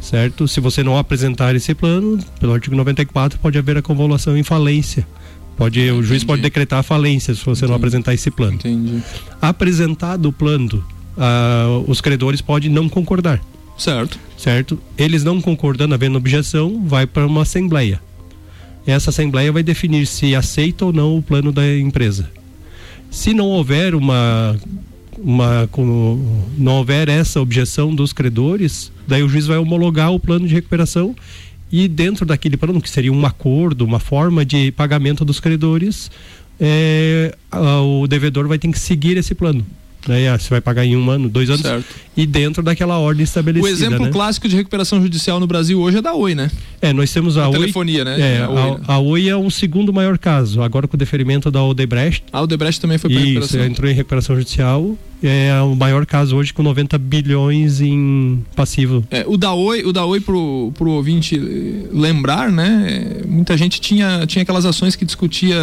Certo? 0.00 0.48
Se 0.48 0.60
você 0.60 0.82
não 0.82 0.96
apresentar 0.96 1.54
esse 1.54 1.74
plano, 1.74 2.18
pelo 2.38 2.54
artigo 2.54 2.74
94 2.74 3.38
pode 3.38 3.58
haver 3.58 3.76
a 3.76 3.82
convolução 3.82 4.36
em 4.36 4.42
falência. 4.42 5.06
Pode, 5.56 5.78
o 5.90 6.02
juiz 6.02 6.24
pode 6.24 6.40
decretar 6.40 6.78
a 6.78 6.82
falência 6.82 7.34
se 7.34 7.44
você 7.44 7.50
Entendi. 7.50 7.68
não 7.68 7.76
apresentar 7.76 8.14
esse 8.14 8.30
plano. 8.30 8.54
Entendi. 8.54 9.02
Apresentado 9.42 10.26
o 10.26 10.32
plano, 10.32 10.82
uh, 11.16 11.84
os 11.86 12.00
credores 12.00 12.40
podem 12.40 12.70
não 12.70 12.88
concordar. 12.88 13.40
Certo. 13.76 14.18
Certo? 14.38 14.80
Eles 14.96 15.22
não 15.22 15.40
concordando, 15.40 15.94
havendo 15.94 16.16
objeção, 16.16 16.82
vai 16.86 17.06
para 17.06 17.26
uma 17.26 17.42
assembleia. 17.42 18.00
Essa 18.86 19.10
assembleia 19.10 19.52
vai 19.52 19.62
definir 19.62 20.06
se 20.06 20.34
aceita 20.34 20.86
ou 20.86 20.92
não 20.92 21.18
o 21.18 21.22
plano 21.22 21.52
da 21.52 21.76
empresa. 21.76 22.30
Se 23.10 23.34
não 23.34 23.46
houver 23.46 23.94
uma 23.94 24.58
uma, 25.22 25.68
como 25.70 26.46
não 26.56 26.76
houver 26.76 27.08
essa 27.08 27.40
objeção 27.40 27.94
dos 27.94 28.12
credores, 28.12 28.90
daí 29.06 29.22
o 29.22 29.28
juiz 29.28 29.46
vai 29.46 29.58
homologar 29.58 30.12
o 30.12 30.20
plano 30.20 30.46
de 30.46 30.54
recuperação 30.54 31.14
e 31.72 31.86
dentro 31.86 32.26
daquele 32.26 32.56
plano, 32.56 32.80
que 32.80 32.90
seria 32.90 33.12
um 33.12 33.24
acordo, 33.24 33.84
uma 33.84 34.00
forma 34.00 34.44
de 34.44 34.72
pagamento 34.72 35.24
dos 35.24 35.38
credores, 35.38 36.10
é, 36.58 37.34
o 37.52 38.06
devedor 38.06 38.48
vai 38.48 38.58
ter 38.58 38.68
que 38.68 38.78
seguir 38.78 39.16
esse 39.16 39.34
plano. 39.34 39.64
Né? 40.08 40.28
Ah, 40.28 40.38
você 40.38 40.48
vai 40.48 40.60
pagar 40.60 40.84
em 40.84 40.96
um 40.96 41.10
ano, 41.10 41.28
dois 41.28 41.50
anos, 41.50 41.62
certo. 41.62 41.84
e 42.16 42.26
dentro 42.26 42.62
daquela 42.62 42.98
ordem 42.98 43.22
estabelecida. 43.22 43.68
O 43.68 43.70
exemplo 43.70 44.06
né? 44.06 44.10
clássico 44.10 44.48
de 44.48 44.56
recuperação 44.56 45.00
judicial 45.00 45.38
no 45.38 45.46
Brasil 45.46 45.78
hoje 45.78 45.98
é 45.98 46.02
da 46.02 46.14
Oi, 46.14 46.34
né? 46.34 46.50
É, 46.80 46.92
nós 46.92 47.12
temos 47.12 47.36
a, 47.36 47.44
a 47.44 47.48
Oi. 47.48 47.58
telefonia, 47.58 48.04
né? 48.04 48.18
É, 48.18 48.42
a, 48.42 48.48
Oi, 48.48 48.70
né? 48.70 48.80
a, 48.88 48.98
Oi, 48.98 49.28
é 49.28 49.36
um 49.36 49.50
segundo 49.50 49.92
maior 49.92 50.16
caso, 50.16 50.62
agora 50.62 50.88
com 50.88 50.96
o 50.96 50.98
deferimento 50.98 51.50
da 51.50 51.62
Odebrecht. 51.62 52.24
A 52.32 52.40
Odebrecht 52.40 52.80
também 52.80 52.96
foi 52.96 53.10
para 53.10 53.20
recuperação. 53.20 53.60
Isso, 53.60 53.70
entrou 53.70 53.90
em 53.90 53.94
recuperação 53.94 54.36
judicial 54.36 54.96
é 55.22 55.60
o 55.60 55.74
maior 55.74 56.06
caso 56.06 56.36
hoje 56.36 56.52
com 56.52 56.62
90 56.62 56.96
bilhões 56.98 57.80
em 57.80 58.44
passivo. 58.56 59.04
É, 59.10 59.24
o 59.26 59.36
da 59.36 59.52
Oi, 59.52 59.82
o 59.84 59.92
da 59.92 60.04
Oi 60.04 60.20
pro, 60.20 60.72
pro 60.74 60.90
ouvinte 60.90 61.38
lembrar, 61.92 62.50
né? 62.50 63.22
Muita 63.26 63.56
gente 63.56 63.80
tinha, 63.80 64.26
tinha 64.26 64.42
aquelas 64.42 64.64
ações 64.64 64.96
que 64.96 65.04
discutia 65.04 65.58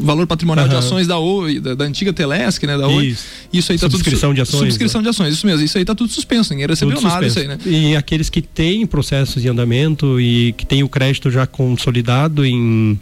valor 0.00 0.26
patrimonial 0.26 0.66
uhum. 0.66 0.72
de 0.72 0.76
ações 0.76 1.06
da 1.06 1.18
Oi, 1.18 1.60
da, 1.60 1.74
da, 1.74 1.84
antiga 1.84 2.12
Telesc, 2.12 2.66
né? 2.66 2.78
Da 2.78 2.88
Oi. 2.88 3.08
Isso, 3.08 3.24
isso 3.52 3.72
aí 3.72 3.78
tá 3.78 3.90
subscrição 3.90 4.30
tudo, 4.30 4.36
de 4.36 4.40
ações. 4.42 4.60
Subscrição 4.60 5.00
né? 5.00 5.04
de 5.04 5.08
ações, 5.10 5.34
isso 5.34 5.46
mesmo. 5.46 5.64
Isso 5.64 5.76
aí 5.76 5.84
tá 5.84 5.94
tudo 5.94 6.10
suspenso, 6.10 6.50
ninguém 6.52 6.66
recebeu 6.66 6.94
tudo 6.94 7.04
nada 7.04 7.28
suspenso. 7.28 7.52
isso 7.52 7.66
aí, 7.66 7.72
né? 7.72 7.90
E 7.90 7.96
aqueles 7.96 8.30
que 8.30 8.40
têm 8.40 8.86
processos 8.86 9.44
em 9.44 9.48
andamento 9.48 10.20
e 10.20 10.54
que 10.54 10.64
têm 10.64 10.82
o 10.82 10.88
crédito 10.88 11.30
já 11.30 11.46
consolidado 11.46 12.44
em, 12.44 12.98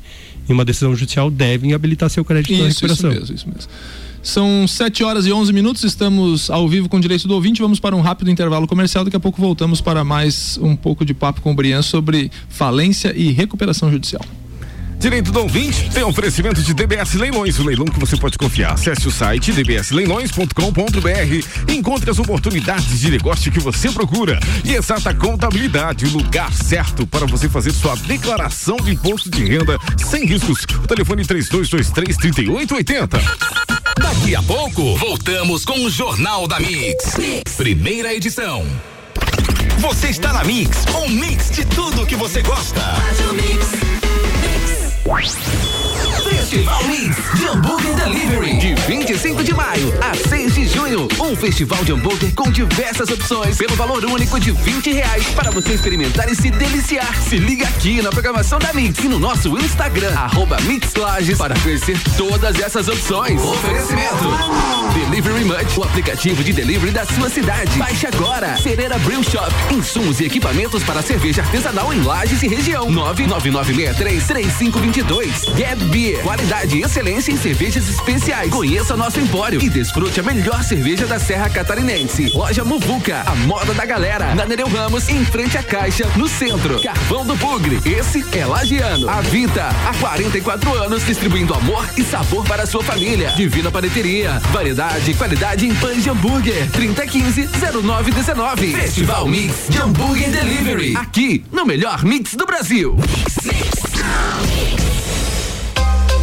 em 0.49 0.53
uma 0.53 0.65
decisão 0.65 0.95
judicial 0.97 1.31
devem 1.31 1.75
habilitar 1.75 2.11
seu 2.11 2.25
crédito 2.25 2.53
isso, 2.53 2.63
na 2.63 2.69
recuperação. 2.69 3.11
Isso 3.13 3.21
mesmo, 3.21 3.37
isso 3.37 3.49
mesmo. 3.49 3.71
São 4.23 4.69
7 4.69 5.03
horas 5.03 5.27
e 5.27 5.33
11 5.33 5.53
minutos, 5.53 5.83
estamos 5.83 6.49
ao 6.49 6.69
vivo 6.69 6.89
com 6.89 6.97
o 6.97 7.01
Direito 7.01 7.27
do 7.27 7.35
Ouvinte. 7.35 7.61
Vamos 7.61 7.81
para 7.81 7.97
um 7.97 8.01
rápido 8.01 8.31
intervalo 8.31 8.69
comercial. 8.69 9.05
Daqui 9.05 9.17
a 9.17 9.21
pouco 9.21 9.41
voltamos 9.41 9.81
para 9.81 10.05
mais 10.05 10.57
um 10.63 10.77
pouco 10.77 11.05
de 11.05 11.13
papo 11.13 11.41
com 11.41 11.51
o 11.51 11.55
Brian 11.55 11.83
sobre 11.83 12.31
falência 12.49 13.13
e 13.17 13.33
recuperação 13.33 13.91
judicial. 13.91 14.23
Direito 15.03 15.33
do 15.33 15.41
ouvinte 15.41 15.91
tem 15.91 16.05
oferecimento 16.05 16.63
de 16.63 16.73
DBS 16.73 17.15
Leilões, 17.15 17.59
o 17.59 17.65
leilão 17.65 17.87
que 17.87 17.99
você 17.99 18.17
pode 18.17 18.39
confiar. 18.39 18.75
Acesse 18.75 19.09
o 19.09 19.11
site 19.11 19.51
dbsleilões.com.br. 19.51 21.73
Encontre 21.73 22.09
as 22.09 22.21
oportunidades 22.21 23.01
de 23.01 23.11
negócio 23.11 23.51
que 23.51 23.59
você 23.59 23.91
procura. 23.91 24.39
E 24.65 24.75
exata 24.75 25.13
contabilidade, 25.13 26.07
o 26.07 26.11
lugar 26.11 26.53
certo 26.53 27.05
para 27.05 27.27
você 27.27 27.49
fazer 27.49 27.73
sua 27.73 27.97
declaração 27.97 28.77
de 28.77 28.93
imposto 28.93 29.29
de 29.29 29.45
renda 29.45 29.77
sem 30.09 30.25
riscos. 30.25 30.63
O 30.63 30.87
telefone 30.87 31.27
3223 31.27 32.23
3880. 32.23 33.21
Daqui 34.01 34.37
a 34.37 34.43
pouco, 34.45 34.97
voltamos 34.99 35.65
com 35.65 35.85
o 35.85 35.91
Jornal 35.91 36.47
da 36.47 36.61
mix. 36.61 37.17
mix. 37.19 37.57
Primeira 37.57 38.15
edição. 38.15 38.65
Você 39.79 40.11
está 40.11 40.33
na 40.33 40.45
Mix, 40.45 40.85
um 40.95 41.09
mix 41.09 41.51
de 41.51 41.65
tudo 41.65 42.07
que 42.07 42.15
você 42.15 42.41
gosta. 42.41 42.81
Bye. 45.05 45.82
Festival 46.53 46.85
Mix 46.85 47.17
de 47.39 47.49
Hambúrguer 47.49 47.95
Delivery. 47.95 48.59
De 48.59 48.75
25 48.75 49.43
de 49.43 49.55
maio 49.55 49.95
a 50.03 50.15
6 50.29 50.55
de 50.55 50.69
junho. 50.69 51.09
Um 51.19 51.35
festival 51.35 51.83
de 51.83 51.93
hambúrguer 51.93 52.31
com 52.35 52.51
diversas 52.51 53.09
opções 53.09 53.57
pelo 53.57 53.75
valor 53.75 54.05
único 54.05 54.39
de 54.39 54.51
20 54.51 54.93
reais 54.93 55.25
para 55.29 55.51
você 55.51 55.73
experimentar 55.73 56.31
e 56.31 56.37
se 56.37 56.51
deliciar. 56.51 57.17
Se 57.23 57.39
liga 57.39 57.67
aqui 57.67 58.03
na 58.03 58.11
programação 58.11 58.59
da 58.59 58.71
Mix 58.75 59.03
e 59.03 59.09
no 59.09 59.19
nosso 59.19 59.49
Instagram, 59.57 60.13
arroba 60.15 60.59
para 61.39 61.59
conhecer 61.61 61.99
todas 62.19 62.61
essas 62.61 62.87
opções. 62.87 63.41
Oferecimento. 63.41 64.83
Delivery 64.93 65.45
Much, 65.47 65.79
o 65.79 65.85
aplicativo 65.85 66.45
de 66.45 66.53
delivery 66.53 66.93
da 66.93 67.07
sua 67.07 67.31
cidade. 67.31 67.79
Baixe 67.79 68.07
agora. 68.07 68.59
Cereira 68.59 68.99
Brew 68.99 69.23
Shop. 69.25 69.51
Insumos 69.71 70.21
e 70.21 70.27
equipamentos 70.27 70.83
para 70.85 71.01
cerveja 71.01 71.41
artesanal 71.41 71.95
em 71.95 72.03
Lages 72.03 72.43
e 72.43 72.49
região. 72.49 72.91
99963 72.91 74.27
3522. 74.27 75.45
Get 75.57 75.79
Beer. 75.85 76.23
Qualidade 76.43 76.77
e 76.77 76.83
excelência 76.83 77.31
em 77.31 77.37
cervejas 77.37 77.89
especiais. 77.89 78.51
Conheça 78.51 78.97
nosso 78.97 79.21
empório 79.21 79.63
e 79.63 79.69
desfrute 79.69 80.19
a 80.19 80.25
melhor 80.25 80.65
cerveja 80.65 81.07
da 81.07 81.17
Serra 81.17 81.49
Catarinense. 81.49 82.33
Loja 82.35 82.65
Muvuca, 82.65 83.23
a 83.25 83.35
moda 83.47 83.73
da 83.73 83.87
galera. 83.87 84.35
Na 84.35 84.45
Nereu 84.45 84.67
Ramos, 84.67 85.09
em 85.09 85.25
frente 85.25 85.57
à 85.57 85.63
Caixa, 85.63 86.05
no 86.17 86.27
centro. 86.27 86.83
Carvão 86.83 87.25
do 87.25 87.37
Bugre. 87.37 87.81
Esse 87.87 88.25
é 88.37 88.45
Lagiano. 88.45 89.09
A 89.09 89.21
Vita, 89.21 89.69
há 89.89 89.95
44 90.01 90.83
anos, 90.83 91.07
distribuindo 91.07 91.55
amor 91.55 91.89
e 91.97 92.03
sabor 92.03 92.45
para 92.45 92.67
sua 92.67 92.83
família. 92.83 93.31
Divina 93.37 93.71
Paneteria. 93.71 94.41
Variedade 94.51 95.13
e 95.13 95.15
qualidade 95.15 95.65
em 95.65 95.73
pães 95.77 96.03
de 96.03 96.11
hambúrguer. 96.11 96.69
3015 96.73 97.51
0919. 97.85 98.73
Festival 98.73 99.29
Mix 99.29 99.69
de 99.69 99.79
Hambúrguer 99.79 100.29
Delivery. 100.29 100.97
Aqui, 100.97 101.45
no 101.53 101.65
melhor 101.65 102.03
mix 102.03 102.35
do 102.35 102.45
Brasil. 102.45 102.97
Mix, 102.97 103.37
mix. 103.45 104.82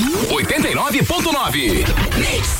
89.9. 0.00 2.59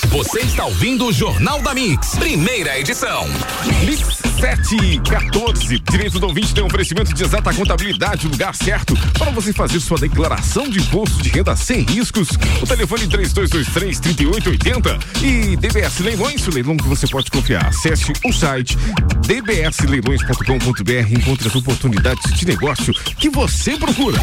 Você 0.11 0.41
está 0.41 0.65
ouvindo 0.65 1.05
o 1.05 1.13
Jornal 1.13 1.61
da 1.61 1.73
Mix, 1.73 2.15
primeira 2.15 2.77
edição. 2.77 3.25
Mix 3.85 4.19
714. 4.41 5.79
Direito 5.89 6.19
do 6.19 6.27
ouvinte 6.27 6.53
tem 6.53 6.61
um 6.61 6.67
oferecimento 6.67 7.13
de 7.13 7.23
exata 7.23 7.53
contabilidade, 7.53 8.27
lugar 8.27 8.53
certo 8.53 8.93
para 9.17 9.31
você 9.31 9.53
fazer 9.53 9.79
sua 9.79 9.97
declaração 9.97 10.67
de 10.67 10.79
imposto 10.79 11.23
de 11.23 11.29
renda 11.29 11.55
sem 11.55 11.83
riscos. 11.83 12.27
O 12.61 12.67
telefone 12.67 13.07
3223 13.07 13.99
3880 14.01 14.99
e 15.23 15.55
DBS 15.55 15.99
Leilões, 15.99 16.45
o 16.45 16.51
leilão 16.51 16.75
que 16.75 16.89
você 16.89 17.07
pode 17.07 17.31
confiar. 17.31 17.67
Acesse 17.67 18.11
o 18.25 18.33
site 18.33 18.77
dbsleilões.com.br 19.25 21.09
e 21.09 21.13
encontre 21.13 21.47
as 21.47 21.55
oportunidades 21.55 22.33
de 22.33 22.45
negócio 22.45 22.93
que 22.93 23.29
você 23.29 23.77
procura. 23.77 24.19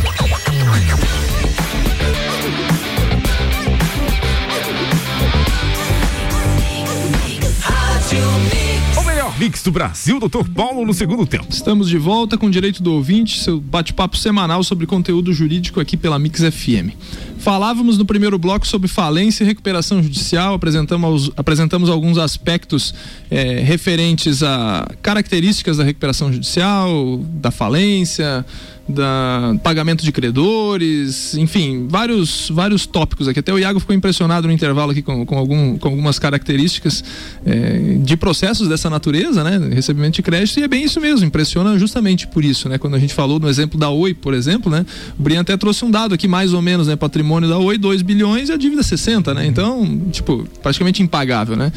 Mix 9.38 9.62
do 9.62 9.70
Brasil, 9.70 10.18
Dr. 10.18 10.48
Paulo, 10.52 10.84
no 10.84 10.92
segundo 10.92 11.24
tempo. 11.24 11.46
Estamos 11.48 11.88
de 11.88 11.96
volta 11.96 12.36
com 12.36 12.46
o 12.46 12.50
Direito 12.50 12.82
do 12.82 12.92
Ouvinte, 12.92 13.38
seu 13.38 13.60
bate-papo 13.60 14.16
semanal 14.16 14.64
sobre 14.64 14.84
conteúdo 14.84 15.32
jurídico 15.32 15.78
aqui 15.78 15.96
pela 15.96 16.18
Mix 16.18 16.40
FM. 16.40 16.90
Falávamos 17.38 17.96
no 17.96 18.04
primeiro 18.04 18.38
bloco 18.38 18.66
sobre 18.66 18.88
falência 18.88 19.44
e 19.44 19.46
recuperação 19.46 20.02
judicial, 20.02 20.54
apresentamos, 20.54 21.30
apresentamos 21.36 21.88
alguns 21.88 22.18
aspectos 22.18 22.92
eh, 23.30 23.60
referentes 23.64 24.42
a 24.42 24.88
características 25.00 25.76
da 25.76 25.84
recuperação 25.84 26.32
judicial, 26.32 27.20
da 27.40 27.50
falência, 27.50 28.44
da 28.88 29.54
pagamento 29.62 30.02
de 30.02 30.10
credores, 30.10 31.34
enfim, 31.34 31.86
vários 31.88 32.48
vários 32.48 32.86
tópicos 32.86 33.28
aqui. 33.28 33.40
Até 33.40 33.52
o 33.52 33.58
Iago 33.58 33.78
ficou 33.78 33.94
impressionado 33.94 34.46
no 34.46 34.52
intervalo 34.52 34.92
aqui 34.92 35.02
com, 35.02 35.26
com, 35.26 35.36
algum, 35.36 35.76
com 35.76 35.88
algumas 35.88 36.18
características 36.18 37.04
eh, 37.44 37.98
de 38.00 38.16
processos 38.16 38.66
dessa 38.66 38.88
natureza, 38.88 39.44
né? 39.44 39.58
Recebimento 39.74 40.16
de 40.16 40.22
crédito, 40.22 40.58
e 40.58 40.62
é 40.62 40.68
bem 40.68 40.84
isso 40.84 41.00
mesmo, 41.00 41.26
impressiona 41.26 41.78
justamente 41.78 42.26
por 42.26 42.44
isso, 42.44 42.68
né? 42.68 42.78
Quando 42.78 42.94
a 42.94 42.98
gente 42.98 43.12
falou 43.12 43.38
no 43.38 43.48
exemplo 43.48 43.78
da 43.78 43.90
Oi, 43.90 44.14
por 44.14 44.32
exemplo, 44.32 44.72
né? 44.72 44.86
O 45.18 45.22
Brian 45.22 45.40
até 45.40 45.56
trouxe 45.56 45.84
um 45.84 45.90
dado 45.90 46.14
aqui, 46.14 46.26
mais 46.26 46.54
ou 46.54 46.62
menos, 46.62 46.86
né? 46.86 46.96
Patrimônio 46.96 47.27
da 47.48 47.58
Oi, 47.58 47.78
2 47.78 48.02
bilhões 48.02 48.48
e 48.48 48.52
a 48.52 48.56
dívida 48.56 48.82
60, 48.82 49.34
né? 49.34 49.46
Então, 49.46 50.00
tipo, 50.10 50.46
praticamente 50.62 51.02
impagável, 51.02 51.56
né? 51.56 51.72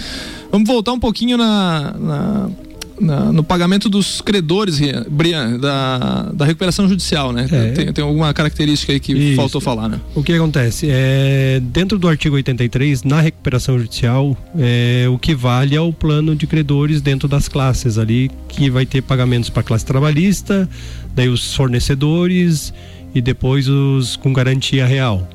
Vamos 0.52 0.68
voltar 0.68 0.92
um 0.94 1.00
pouquinho 1.00 1.38
na, 1.38 1.96
na 1.98 2.50
na, 3.02 3.34
no 3.34 3.44
pagamento 3.44 3.90
dos 3.90 4.22
credores, 4.22 4.80
Brian, 5.10 5.58
da, 5.58 6.32
da 6.34 6.46
recuperação 6.46 6.88
judicial, 6.88 7.34
né? 7.34 7.48
É. 7.52 7.72
Tem, 7.72 7.92
tem 7.92 8.04
alguma 8.04 8.34
característica 8.34 8.94
aí 8.94 9.00
que 9.00 9.12
Isso. 9.12 9.36
faltou 9.36 9.60
falar, 9.60 9.90
né? 9.90 10.00
O 10.14 10.24
que 10.24 10.32
acontece? 10.34 10.88
É, 10.90 11.60
dentro 11.62 11.98
do 11.98 12.08
artigo 12.08 12.36
83, 12.36 13.04
na 13.04 13.20
recuperação 13.20 13.78
judicial, 13.80 14.38
é, 14.58 15.08
o 15.10 15.18
que 15.18 15.34
vale 15.34 15.76
é 15.76 15.82
o 15.82 15.92
plano 15.92 16.36
de 16.36 16.46
credores 16.46 17.02
dentro 17.02 17.28
das 17.28 17.48
classes 17.48 17.98
ali, 17.98 18.30
que 18.48 18.70
vai 18.70 18.86
ter 18.86 19.02
pagamentos 19.02 19.50
para 19.50 19.62
a 19.62 19.64
classe 19.64 19.86
trabalhista, 19.86 20.70
daí 21.16 21.28
os 21.28 21.54
fornecedores 21.56 22.74
e 23.14 23.22
depois 23.22 23.68
os 23.68 24.16
com 24.16 24.32
garantia 24.32 24.86
real. 24.86 25.28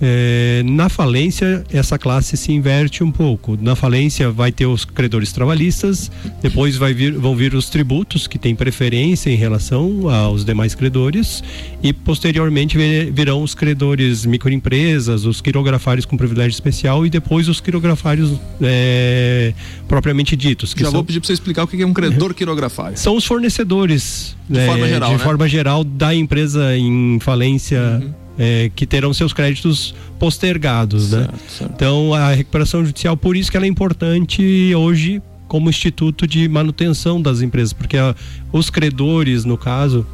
É, 0.00 0.62
na 0.64 0.88
falência, 0.88 1.64
essa 1.72 1.98
classe 1.98 2.36
se 2.36 2.52
inverte 2.52 3.02
um 3.02 3.10
pouco. 3.10 3.56
Na 3.60 3.74
falência, 3.74 4.30
vai 4.30 4.52
ter 4.52 4.66
os 4.66 4.84
credores 4.84 5.32
trabalhistas, 5.32 6.10
depois 6.42 6.76
vai 6.76 6.92
vir, 6.92 7.12
vão 7.12 7.34
vir 7.34 7.54
os 7.54 7.70
tributos, 7.70 8.26
que 8.26 8.38
têm 8.38 8.54
preferência 8.54 9.30
em 9.30 9.36
relação 9.36 10.08
aos 10.10 10.44
demais 10.44 10.74
credores, 10.74 11.42
e 11.82 11.92
posteriormente 11.92 12.76
virão 13.10 13.42
os 13.42 13.54
credores 13.54 14.26
microempresas, 14.26 15.24
os 15.24 15.40
quirografários 15.40 16.04
com 16.04 16.16
privilégio 16.16 16.50
especial 16.50 17.06
e 17.06 17.10
depois 17.10 17.48
os 17.48 17.60
quirografários 17.60 18.32
é, 18.60 19.54
propriamente 19.88 20.36
ditos. 20.36 20.74
Já 20.76 20.86
são... 20.86 20.92
vou 20.92 21.04
pedir 21.04 21.20
para 21.20 21.28
você 21.28 21.32
explicar 21.32 21.64
o 21.64 21.66
que 21.66 21.80
é 21.80 21.86
um 21.86 21.94
credor 21.94 22.34
quirografário. 22.34 22.96
São 23.06 23.16
os 23.16 23.24
fornecedores, 23.24 24.36
de, 24.48 24.58
é, 24.58 24.66
forma, 24.66 24.88
geral, 24.88 25.10
de 25.10 25.16
né? 25.16 25.24
forma 25.24 25.48
geral, 25.48 25.84
da 25.84 26.14
empresa 26.14 26.76
em 26.76 27.18
falência. 27.20 28.00
Uhum 28.02 28.25
é, 28.38 28.70
que 28.74 28.86
terão 28.86 29.12
seus 29.12 29.32
créditos 29.32 29.94
postergados, 30.18 31.10
né? 31.10 31.18
certo, 31.18 31.32
né? 31.32 31.38
Certo. 31.48 31.72
Então 31.74 32.14
a 32.14 32.32
recuperação 32.32 32.84
judicial, 32.84 33.16
por 33.16 33.36
isso 33.36 33.50
que 33.50 33.56
ela 33.56 33.66
é 33.66 33.68
importante 33.68 34.74
hoje 34.74 35.22
como 35.48 35.70
instituto 35.70 36.26
de 36.26 36.48
manutenção 36.48 37.22
das 37.22 37.40
empresas, 37.40 37.72
porque 37.72 37.96
a, 37.96 38.14
os 38.52 38.68
credores, 38.68 39.44
no 39.44 39.56
caso, 39.56 40.06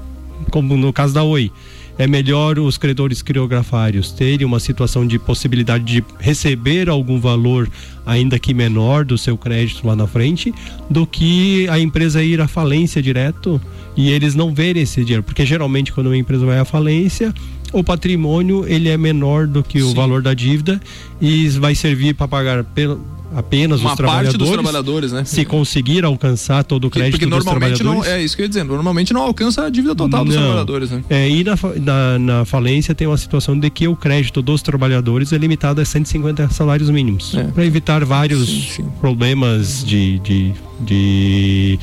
como 0.51 0.77
no 0.77 0.93
caso 0.93 1.15
da 1.15 1.23
Oi, 1.23 1.51
é 1.99 2.07
melhor 2.07 2.59
os 2.59 2.79
credores 2.79 3.23
criografários 3.23 4.13
terem 4.13 4.47
uma 4.47 4.59
situação 4.59 5.07
de 5.07 5.19
possibilidade 5.19 5.85
de 5.85 6.05
receber 6.19 6.89
algum 6.89 7.21
valor, 7.21 7.71
ainda 8.07 8.39
que 8.39 8.55
menor, 8.55 9.05
do 9.05 9.19
seu 9.19 9.37
crédito 9.37 9.87
lá 9.87 9.95
na 9.95 10.07
frente, 10.07 10.55
do 10.89 11.07
que 11.07 11.69
a 11.69 11.79
empresa 11.79 12.23
ir 12.23 12.41
à 12.41 12.49
falência 12.49 13.03
direto 13.03 13.61
e 13.97 14.11
eles 14.11 14.35
não 14.35 14.55
verem 14.55 14.83
esse 14.83 15.03
dinheiro. 15.03 15.23
Porque 15.23 15.45
geralmente, 15.45 15.93
quando 15.93 16.07
uma 16.07 16.17
empresa 16.17 16.47
vai 16.47 16.59
à 16.59 16.65
falência, 16.65 17.33
o 17.73 17.83
patrimônio 17.83 18.65
ele 18.67 18.89
é 18.89 18.97
menor 18.97 19.47
do 19.47 19.63
que 19.63 19.81
Sim. 19.81 19.91
o 19.91 19.95
valor 19.95 20.23
da 20.23 20.35
dívida 20.35 20.81
e 21.21 21.49
vai 21.51 21.75
servir 21.75 22.15
para 22.15 22.29
pagar 22.29 22.65
pelo, 22.65 23.01
apenas 23.35 23.81
uma 23.81 23.91
os 23.91 23.97
trabalhadores. 23.97 24.33
parte 24.33 24.39
dos 24.39 24.51
trabalhadores, 24.51 25.13
né? 25.13 25.25
Se 25.25 25.45
conseguir 25.45 26.05
alcançar 26.05 26.65
todo 26.65 26.87
o 26.87 26.91
crédito 26.91 27.13
Porque 27.13 27.27
dos 27.27 27.45
normalmente 27.45 27.83
não 27.83 28.05
é 28.05 28.23
isso 28.23 28.37
que 28.37 28.43
eu 28.43 28.45
ia 28.45 28.49
dizer, 28.49 28.65
normalmente 28.65 29.13
não 29.13 29.23
alcança 29.23 29.67
a 29.67 29.71
dívida 29.71 29.95
total 29.95 30.25
dos 30.25 30.35
trabalhadores, 30.35 30.91
né? 30.91 31.03
É, 31.09 31.29
e 31.29 31.45
na, 31.45 31.57
na, 31.81 32.19
na, 32.19 32.45
falência 32.45 32.95
tem 32.95 33.07
uma 33.07 33.17
situação 33.17 33.59
de 33.59 33.71
que 33.71 33.89
o 33.89 33.97
crédito 33.97 34.43
dos 34.43 34.63
trabalhadores 34.63 35.33
é 35.33 35.39
limitado 35.39 35.81
a 35.81 35.85
150 35.85 36.51
salários 36.51 36.91
mínimos, 36.91 37.35
é. 37.35 37.45
para 37.45 37.65
evitar 37.65 38.05
vários 38.05 38.49
sim, 38.49 38.83
sim. 38.83 38.85
problemas 39.01 39.85
de, 39.85 40.19
de, 40.21 40.53
de 40.81 41.79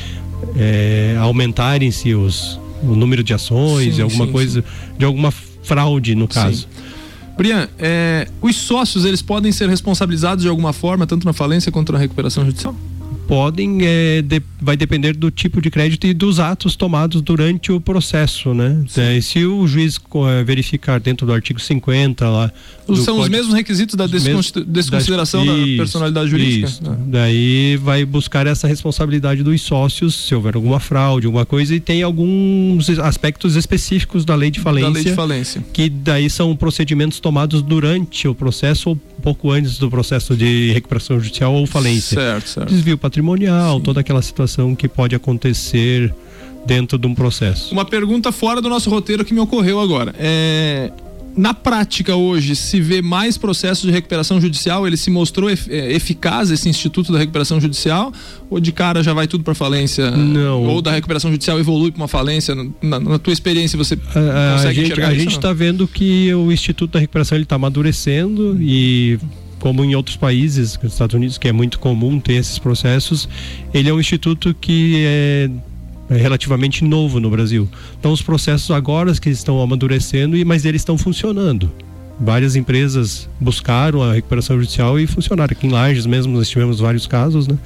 é, 0.56 1.18
aumentarem-se 1.20 2.14
os 2.14 2.60
o 2.82 2.96
número 2.96 3.22
de 3.22 3.34
ações, 3.34 3.96
sim, 3.96 4.02
alguma 4.02 4.26
coisa, 4.28 4.64
de 4.98 5.04
alguma 5.04 5.34
fraude 5.70 6.16
no 6.16 6.28
caso. 6.28 6.62
Sim. 6.62 6.68
Brian, 7.38 7.70
é, 7.78 8.28
os 8.42 8.56
sócios 8.56 9.06
eles 9.06 9.22
podem 9.22 9.52
ser 9.52 9.70
responsabilizados 9.70 10.44
de 10.44 10.50
alguma 10.50 10.74
forma, 10.74 11.08
tanto 11.08 11.26
na 11.26 11.32
falência 11.32 11.72
quanto 11.72 11.94
na 11.94 12.00
recuperação 12.00 12.44
judicial? 12.44 12.76
Podem, 13.30 13.78
é, 13.84 14.24
de, 14.24 14.42
vai 14.60 14.76
depender 14.76 15.16
do 15.16 15.30
tipo 15.30 15.62
de 15.62 15.70
crédito 15.70 16.08
e 16.08 16.16
dos 16.16 16.40
atos 16.40 16.76
tomados 16.76 17.22
durante 17.22 17.72
o 17.72 17.80
processo, 17.80 18.56
né? 18.56 18.84
É, 18.98 19.22
se 19.22 19.46
o 19.46 19.68
juiz 19.68 20.00
é, 20.28 20.44
verificar 20.44 21.00
dentro 21.00 21.28
do 21.28 21.32
artigo 21.32 21.60
50 21.60 22.28
lá. 22.28 22.52
São 22.88 22.96
código, 22.96 23.22
os 23.22 23.30
mesmos 23.30 23.54
requisitos 23.54 23.94
da 23.94 24.08
desconsideração 24.08 25.46
da, 25.46 25.56
da 25.56 25.64
personalidade 25.78 26.32
jurídica. 26.32 26.68
Isso. 26.70 26.82
Ah. 26.88 26.98
Daí 27.06 27.78
vai 27.78 28.04
buscar 28.04 28.48
essa 28.48 28.68
responsabilidade 28.68 29.44
dos 29.44 29.62
sócios, 29.62 30.16
se 30.16 30.34
houver 30.34 30.56
alguma 30.56 30.80
fraude, 30.80 31.28
alguma 31.28 31.46
coisa, 31.46 31.76
e 31.76 31.80
tem 31.80 32.02
alguns 32.02 32.90
aspectos 32.98 33.56
específicos 33.56 34.26
da 34.26 34.34
lei 34.34 34.50
de 34.50 34.60
falência. 34.60 34.90
Lei 34.90 35.04
de 35.04 35.14
falência. 35.14 35.64
Que 35.72 35.88
daí 35.88 36.32
são 36.32 36.56
procedimentos 36.56 37.20
tomados 37.20 37.62
durante 37.62 38.28
o 38.28 38.34
processo 38.34 38.90
ou 38.90 38.96
pouco 39.20 39.52
antes 39.52 39.78
do 39.78 39.90
processo 39.90 40.36
de 40.36 40.72
recuperação 40.72 41.20
judicial 41.20 41.54
ou 41.54 41.68
falência. 41.68 42.20
Certo, 42.20 42.48
certo. 42.48 42.70
Desvio 42.70 42.98
patrimonial, 42.98 43.19
Sim. 43.78 43.82
toda 43.82 44.00
aquela 44.00 44.22
situação 44.22 44.76
que 44.76 44.88
pode 44.88 45.16
acontecer 45.16 46.14
dentro 46.66 46.98
de 46.98 47.08
um 47.08 47.16
processo. 47.16 47.74
Uma 47.74 47.86
pergunta 47.86 48.32
fora 48.32 48.62
do 48.62 48.70
nosso 48.70 48.90
roteiro 48.90 49.24
que 49.26 49.34
me 49.34 49.40
ocorreu 49.40 49.80
agora. 49.80 50.14
É, 50.18 50.92
na 51.36 51.54
prática 51.54 52.16
hoje 52.16 52.56
se 52.56 52.82
vê 52.82 53.02
mais 53.02 53.38
processos 53.38 53.86
de 53.86 53.92
recuperação 53.92 54.42
judicial? 54.42 54.86
Ele 54.86 54.98
se 54.98 55.10
mostrou 55.10 55.50
é, 55.50 55.56
eficaz 55.94 56.52
esse 56.52 56.68
instituto 56.68 57.12
da 57.12 57.20
recuperação 57.20 57.60
judicial? 57.62 58.12
Ou 58.50 58.60
de 58.60 58.72
cara 58.72 59.02
já 59.02 59.14
vai 59.14 59.28
tudo 59.28 59.44
para 59.44 59.56
falência? 59.56 60.12
Não. 60.12 60.66
Ou 60.66 60.82
da 60.82 60.92
recuperação 60.92 61.32
judicial 61.32 61.60
evolui 61.60 61.92
para 61.92 62.02
uma 62.02 62.08
falência? 62.08 62.56
Na, 62.82 63.00
na, 63.00 63.20
tua 63.20 63.34
experiência 63.34 63.78
você 63.78 63.94
a, 63.94 64.54
consegue 64.54 64.82
a 64.82 64.86
gente, 64.86 65.02
A 65.02 65.14
gente 65.14 65.38
está 65.38 65.54
vendo 65.54 65.88
que 65.88 66.34
o 66.34 66.52
instituto 66.52 66.94
da 66.94 67.00
recuperação 67.00 67.38
ele 67.38 67.44
está 67.44 67.56
amadurecendo 67.56 68.58
e 68.62 69.18
como 69.60 69.84
em 69.84 69.96
outros 69.96 70.16
países, 70.16 70.80
nos 70.82 70.94
Estados 70.94 71.14
Unidos, 71.14 71.38
que 71.38 71.48
é 71.48 71.52
muito 71.52 71.80
comum 71.80 72.20
ter 72.20 72.34
esses 72.34 72.58
processos, 72.58 73.28
ele 73.74 73.90
é 73.90 73.94
um 73.94 74.00
instituto 74.00 74.54
que 74.54 75.04
é 75.06 75.50
é 76.10 76.18
relativamente 76.18 76.84
novo 76.84 77.20
no 77.20 77.30
Brasil. 77.30 77.70
Então 78.00 78.12
os 78.12 78.22
processos 78.22 78.72
agora 78.72 79.14
que 79.14 79.30
estão 79.30 79.62
amadurecendo, 79.62 80.36
mas 80.46 80.66
eles 80.66 80.82
estão 80.82 80.98
funcionando. 80.98 81.72
Várias 82.20 82.56
empresas 82.56 83.30
buscaram 83.40 84.02
a 84.02 84.14
recuperação 84.14 84.60
judicial 84.60 85.00
e 85.00 85.06
funcionaram. 85.06 85.52
Aqui 85.52 85.68
em 85.68 85.70
Lages 85.70 86.06
mesmo 86.06 86.36
nós 86.36 86.50
tivemos 86.50 86.80
vários 86.80 87.06
casos, 87.06 87.48
né? 87.48 87.58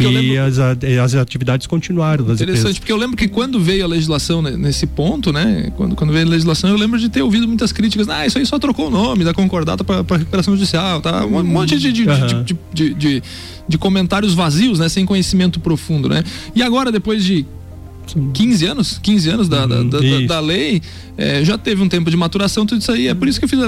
Porque 0.00 0.18
e 0.18 0.32
lembro... 0.32 0.44
as, 0.44 0.58
as 0.58 1.14
atividades 1.14 1.66
continuaram. 1.66 2.24
Das 2.24 2.40
Interessante, 2.40 2.60
empresas. 2.60 2.78
porque 2.78 2.92
eu 2.92 2.96
lembro 2.96 3.16
que 3.16 3.28
quando 3.28 3.60
veio 3.60 3.84
a 3.84 3.88
legislação 3.88 4.40
nesse 4.40 4.86
ponto, 4.86 5.32
né? 5.32 5.70
Quando, 5.76 5.94
quando 5.94 6.12
veio 6.12 6.26
a 6.26 6.30
legislação, 6.30 6.70
eu 6.70 6.76
lembro 6.76 6.98
de 6.98 7.08
ter 7.08 7.22
ouvido 7.22 7.46
muitas 7.46 7.72
críticas. 7.72 8.08
Ah, 8.08 8.26
isso 8.26 8.38
aí 8.38 8.46
só 8.46 8.58
trocou 8.58 8.88
o 8.88 8.90
nome 8.90 9.24
da 9.24 9.34
concordata 9.34 9.84
para 9.84 10.16
recuperação 10.16 10.54
judicial, 10.54 11.00
tá? 11.00 11.24
Um 11.24 11.42
monte 11.42 11.78
de, 11.78 11.92
de, 11.92 12.08
uhum. 12.08 12.42
de, 12.44 12.56
de, 12.72 12.94
de, 12.94 13.22
de 13.68 13.78
comentários 13.78 14.34
vazios, 14.34 14.78
né? 14.78 14.88
Sem 14.88 15.04
conhecimento 15.04 15.60
profundo, 15.60 16.08
né? 16.08 16.24
E 16.54 16.62
agora, 16.62 16.90
depois 16.90 17.24
de 17.24 17.46
15 18.32 18.66
anos? 18.66 18.98
15 19.02 19.30
anos 19.30 19.48
da, 19.48 19.66
da, 19.66 19.82
da, 19.82 19.98
da, 20.26 20.40
lei, 20.40 20.82
é, 21.16 21.44
já 21.44 21.56
teve 21.56 21.82
um 21.82 21.88
tempo 21.88 22.10
de 22.10 22.16
maturação, 22.16 22.66
tudo 22.66 22.80
isso 22.80 22.90
aí. 22.90 23.08
É 23.08 23.14
por 23.14 23.28
isso 23.28 23.38
que 23.38 23.44
eu 23.44 23.48
fiz, 23.48 23.58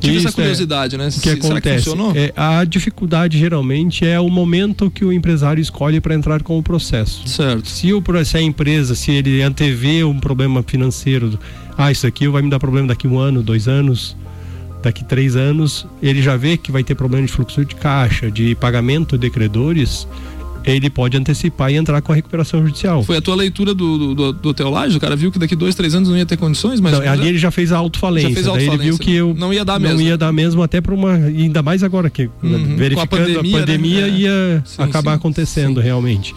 tive 0.00 0.16
isso, 0.16 0.28
essa 0.28 0.40
é. 0.40 0.42
curiosidade, 0.42 0.94
é. 0.94 0.98
né? 0.98 1.08
O 1.08 1.20
que 1.20 1.30
acontece? 1.30 1.90
Que 1.90 2.18
é, 2.18 2.32
a 2.36 2.64
dificuldade 2.64 3.38
geralmente 3.38 4.06
é 4.06 4.18
o 4.18 4.28
momento 4.28 4.90
que 4.90 5.04
o 5.04 5.12
empresário 5.12 5.60
escolhe 5.60 6.00
para 6.00 6.14
entrar 6.14 6.42
com 6.42 6.58
o 6.58 6.62
processo. 6.62 7.28
Certo. 7.28 7.68
Se, 7.68 7.92
o, 7.92 8.02
se 8.24 8.36
a 8.36 8.42
empresa, 8.42 8.94
se 8.94 9.12
ele 9.12 9.42
antevê 9.42 10.02
um 10.04 10.18
problema 10.18 10.62
financeiro, 10.62 11.38
ah, 11.76 11.92
isso 11.92 12.06
aqui 12.06 12.26
vai 12.28 12.42
me 12.42 12.50
dar 12.50 12.58
problema 12.58 12.88
daqui 12.88 13.06
um 13.06 13.18
ano, 13.18 13.42
dois 13.42 13.68
anos, 13.68 14.16
daqui 14.82 15.04
três 15.04 15.36
anos, 15.36 15.86
ele 16.02 16.22
já 16.22 16.36
vê 16.36 16.56
que 16.56 16.70
vai 16.72 16.82
ter 16.82 16.94
problema 16.94 17.26
de 17.26 17.32
fluxo 17.32 17.64
de 17.64 17.74
caixa, 17.74 18.30
de 18.30 18.54
pagamento 18.54 19.18
de 19.18 19.30
credores 19.30 20.06
ele 20.76 20.90
pode 20.90 21.16
antecipar 21.16 21.70
e 21.70 21.76
entrar 21.76 22.00
com 22.02 22.12
a 22.12 22.14
recuperação 22.14 22.64
judicial. 22.64 23.02
Foi 23.02 23.16
a 23.16 23.20
tua 23.20 23.34
leitura 23.34 23.74
do, 23.74 24.14
do, 24.14 24.32
do 24.32 24.54
Teolage? 24.54 24.96
O 24.96 25.00
cara 25.00 25.16
viu 25.16 25.30
que 25.30 25.38
daqui 25.38 25.56
dois, 25.56 25.74
três 25.74 25.94
anos 25.94 26.08
não 26.08 26.16
ia 26.16 26.26
ter 26.26 26.36
condições, 26.36 26.80
mas. 26.80 26.92
Não, 26.92 27.00
ali 27.00 27.22
já... 27.22 27.28
ele 27.28 27.38
já 27.38 27.50
fez 27.50 27.72
a 27.72 27.78
autofalência. 27.78 28.28
Já 28.28 28.34
fez 28.34 28.46
a 28.46 28.50
autofalência. 28.50 28.78
Daí 28.78 28.86
ele 28.86 28.96
viu 28.96 28.98
que 28.98 29.14
eu 29.14 29.34
não 29.34 29.52
ia 29.52 29.64
dar 29.64 29.78
mesmo. 29.78 29.98
Não 29.98 30.04
ia 30.04 30.16
dar 30.16 30.32
mesmo, 30.32 30.62
até 30.62 30.80
para 30.80 30.94
uma. 30.94 31.14
Ainda 31.14 31.62
mais 31.62 31.82
agora 31.82 32.10
que 32.10 32.30
uhum. 32.42 32.76
verificando 32.76 33.02
a 33.02 33.06
pandemia, 33.06 33.56
a 33.56 33.60
pandemia 33.60 34.06
né? 34.06 34.18
ia 34.18 34.62
sim, 34.64 34.82
acabar 34.82 35.12
sim, 35.12 35.16
acontecendo 35.16 35.80
sim. 35.80 35.86
realmente 35.86 36.34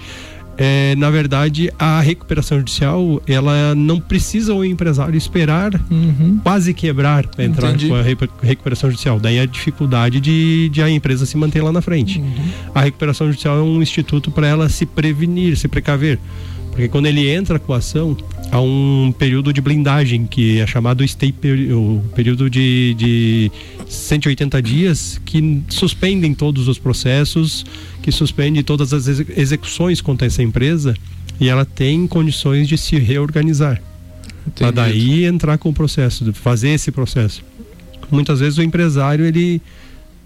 é, 0.58 0.96
na 0.96 1.10
verdade, 1.10 1.72
a 1.80 2.00
recuperação 2.02 2.60
judicial, 2.60 3.22
ela 3.28 3.74
não 3.74 4.00
precisa 4.00 4.54
o 4.54 4.64
empresário 4.64 5.16
esperar 5.16 5.74
uhum. 5.90 6.40
quase 6.44 6.74
quebrar 6.74 7.28
para 7.28 7.44
entrar 7.46 7.70
Entendi. 7.70 7.88
com 7.88 7.96
a 7.96 8.02
recuperação 8.42 8.90
judicial. 8.90 9.20
Daí 9.20 9.40
a 9.40 9.46
dificuldade 9.46 10.20
de, 10.20 10.70
de 10.70 10.82
a 10.82 10.90
empresa 10.90 11.26
se 11.26 11.38
manter 11.38 11.62
lá 11.62 11.72
na 11.72 11.82
frente. 11.82 12.20
Uhum. 12.20 12.34
A 12.76 12.82
recuperação 12.82 13.28
judicial 13.28 13.58
é 13.58 13.62
um 13.62 13.82
instituto 13.82 14.30
para 14.32 14.48
ela 14.48 14.70
se 14.70 14.86
prevenir, 14.86 15.58
se 15.58 15.68
precaver. 15.68 16.20
Porque 16.72 16.88
quando 16.88 17.06
ele 17.06 17.30
entra 17.30 17.60
com 17.60 17.74
a 17.74 17.78
ação, 17.78 18.16
há 18.52 18.60
um 18.60 19.14
período 19.18 19.54
de 19.54 19.62
blindagem, 19.62 20.26
que 20.26 20.60
é 20.60 20.66
chamado 20.66 21.04
stay 21.04 21.34
o 21.72 22.02
período 22.16 22.50
de, 22.50 22.96
de 22.98 23.52
180 23.88 24.62
dias, 24.62 25.22
que 25.26 25.62
suspendem 25.70 26.34
todos 26.34 26.68
os 26.68 26.80
processos, 26.80 27.66
que 28.02 28.12
suspende 28.12 28.64
todas 28.64 28.94
as 28.94 29.08
execuções 29.08 30.02
contra 30.02 30.28
essa 30.28 30.42
empresa 30.42 30.96
e 31.40 31.50
ela 31.50 31.66
tem 31.66 32.08
condições 32.08 32.68
de 32.68 32.78
se 32.78 32.98
reorganizar. 32.98 33.82
Para 34.56 34.72
daí 34.72 35.26
entrar 35.26 35.58
com 35.58 35.70
o 35.70 35.74
processo, 35.74 36.32
fazer 36.34 36.70
esse 36.70 36.92
processo. 36.92 37.44
Muitas 38.10 38.40
vezes 38.40 38.58
o 38.58 38.64
empresário, 38.64 39.26
ele, 39.26 39.62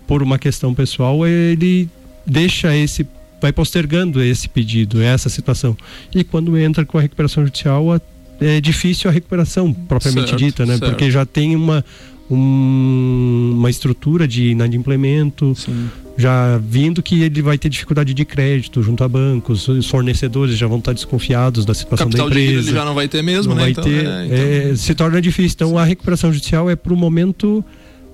por 0.08 0.24
uma 0.24 0.40
questão 0.40 0.74
pessoal, 0.74 1.26
ele 1.28 1.90
deixa 2.26 2.76
esse 2.76 3.06
vai 3.42 3.52
postergando 3.52 4.22
esse 4.24 4.48
pedido, 4.50 5.02
essa 5.02 5.30
situação. 5.30 5.76
E 6.14 6.24
quando 6.24 6.58
entra 6.58 6.86
com 6.86 6.98
a 6.98 7.02
recuperação 7.02 7.44
judicial, 7.46 8.00
é 8.40 8.60
difícil 8.60 9.10
a 9.10 9.14
recuperação 9.14 9.74
propriamente 9.74 10.30
certo, 10.30 10.44
dita, 10.44 10.66
né? 10.66 10.78
Certo. 10.78 10.92
Porque 10.92 11.10
já 11.12 11.26
tem 11.26 11.56
uma 11.56 11.84
um, 12.30 13.54
uma 13.58 13.70
estrutura 13.70 14.28
de 14.28 14.52
inadimplemento, 14.52 15.54
Sim. 15.56 15.90
já 16.18 16.58
vindo 16.58 17.02
que 17.04 17.22
ele 17.22 17.42
vai 17.42 17.58
ter 17.58 17.70
dificuldade 17.70 18.14
de 18.14 18.26
crédito 18.26 18.82
junto 18.82 19.04
a 19.04 19.08
bancos, 19.08 19.68
os 19.68 19.88
fornecedores 19.88 20.58
já 20.58 20.68
vão 20.68 20.80
estar 20.80 20.94
desconfiados 20.94 21.66
da 21.66 21.74
situação 21.74 22.08
Capital 22.08 22.30
da 22.30 22.40
empresa. 22.40 22.70
ele 22.70 22.78
já 22.78 22.86
não 22.86 22.96
vai 22.96 23.08
ter 23.08 23.22
mesmo, 23.22 23.54
não 23.54 23.58
né? 23.58 23.62
Vai 23.64 23.72
então, 23.72 23.84
ter, 23.84 24.06
é, 24.06 24.26
então... 24.26 24.72
É, 24.72 24.76
se 24.76 24.96
torna 24.96 25.22
difícil. 25.22 25.56
Então 25.56 25.70
Sim. 25.70 25.78
a 25.78 25.84
recuperação 25.84 26.34
judicial 26.34 26.70
é 26.70 26.76
para 26.76 26.94
o 26.94 26.98
momento 26.98 27.64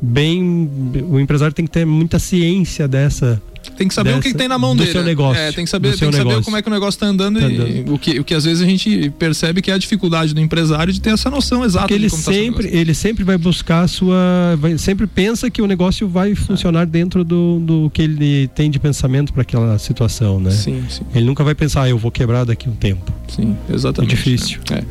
bem, 0.02 0.70
o 1.10 1.20
empresário 1.20 1.54
tem 1.54 1.66
que 1.66 1.72
ter 1.72 1.86
muita 1.86 2.20
ciência 2.20 2.88
dessa 2.88 3.42
tem 3.70 3.88
que 3.88 3.94
saber 3.94 4.10
dessa, 4.10 4.20
o 4.20 4.22
que, 4.24 4.32
que, 4.32 4.38
tem 4.38 4.48
na 4.48 4.58
mão 4.58 4.76
do 4.76 4.80
dele. 4.80 4.92
Seu 4.92 5.04
negócio, 5.04 5.42
é, 5.42 5.52
tem 5.52 5.64
que 5.64 5.70
saber, 5.70 5.98
tem 5.98 6.10
que 6.10 6.18
saber 6.18 6.42
como 6.44 6.58
é 6.58 6.62
que 6.62 6.68
o 6.68 6.72
negócio 6.72 6.98
está 6.98 7.08
andando, 7.08 7.40
tá 7.40 7.46
andando. 7.46 7.70
E, 7.70 7.90
o, 7.90 7.98
que, 7.98 8.20
o 8.20 8.24
que 8.24 8.34
às 8.34 8.46
vezes 8.46 8.62
a 8.62 8.66
gente 8.66 9.12
percebe 9.20 9.62
que 9.62 9.70
é 9.70 9.74
a 9.74 9.78
dificuldade 9.78 10.34
do 10.34 10.42
empresário 10.42 10.92
de 10.92 11.00
ter 11.00 11.12
essa 11.12 11.30
noção 11.30 11.64
exata 11.64 11.88
Porque 11.88 11.94
ele 11.94 12.10
tá 12.10 12.18
sempre, 12.18 12.68
tá 12.68 12.78
ele 12.78 12.94
sempre 12.94 13.24
vai 13.24 13.38
buscar 13.38 13.82
a 13.82 13.88
sua. 13.88 14.56
Vai, 14.58 14.78
sempre 14.78 15.06
pensa 15.06 15.50
que 15.50 15.62
o 15.62 15.68
negócio 15.68 16.08
vai 16.08 16.34
funcionar 16.36 16.84
é. 16.84 16.86
dentro 16.86 17.24
do, 17.24 17.60
do 17.60 17.92
que 17.94 18.02
ele 18.02 18.48
tem 18.50 18.72
de 18.72 18.80
pensamento 18.80 19.34
para 19.34 19.44
aquela 19.44 19.78
situação, 19.78 20.40
né? 20.40 20.52
Sim, 20.52 20.84
sim. 20.90 21.04
Ele 21.14 21.26
nunca 21.26 21.44
vai 21.44 21.54
pensar, 21.54 21.84
ah, 21.84 21.90
eu 21.90 21.98
vou 21.98 22.12
quebrar 22.12 22.46
daqui 22.46 22.70
um 22.70 22.76
tempo. 22.76 23.12
Sim, 23.28 23.56
exatamente. 23.70 24.14
É 24.14 24.16
difícil. 24.16 24.60
É. 24.72 24.84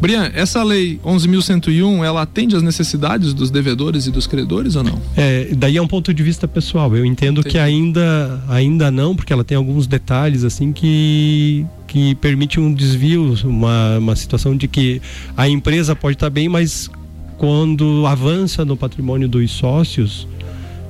Brian, 0.00 0.30
essa 0.34 0.62
lei 0.62 1.00
11.101, 1.04 2.04
ela 2.04 2.22
atende 2.22 2.54
às 2.54 2.62
necessidades 2.62 3.34
dos 3.34 3.50
devedores 3.50 4.06
e 4.06 4.10
dos 4.10 4.26
credores 4.26 4.76
ou 4.76 4.84
não? 4.84 5.00
É, 5.16 5.48
daí 5.56 5.76
é 5.76 5.82
um 5.82 5.88
ponto 5.88 6.14
de 6.14 6.22
vista 6.22 6.46
pessoal. 6.46 6.96
Eu 6.96 7.04
entendo 7.04 7.40
Entendi. 7.40 7.54
que 7.54 7.58
ainda, 7.58 8.42
ainda 8.48 8.90
não, 8.90 9.16
porque 9.16 9.32
ela 9.32 9.42
tem 9.42 9.56
alguns 9.56 9.86
detalhes 9.86 10.44
assim 10.44 10.72
que 10.72 11.66
que 11.88 12.14
permite 12.16 12.60
um 12.60 12.72
desvio, 12.72 13.34
uma, 13.44 13.96
uma 13.96 14.14
situação 14.14 14.54
de 14.54 14.68
que 14.68 15.00
a 15.34 15.48
empresa 15.48 15.96
pode 15.96 16.16
estar 16.16 16.28
bem, 16.28 16.46
mas 16.46 16.90
quando 17.38 18.04
avança 18.06 18.62
no 18.62 18.76
patrimônio 18.76 19.26
dos 19.26 19.50
sócios, 19.50 20.28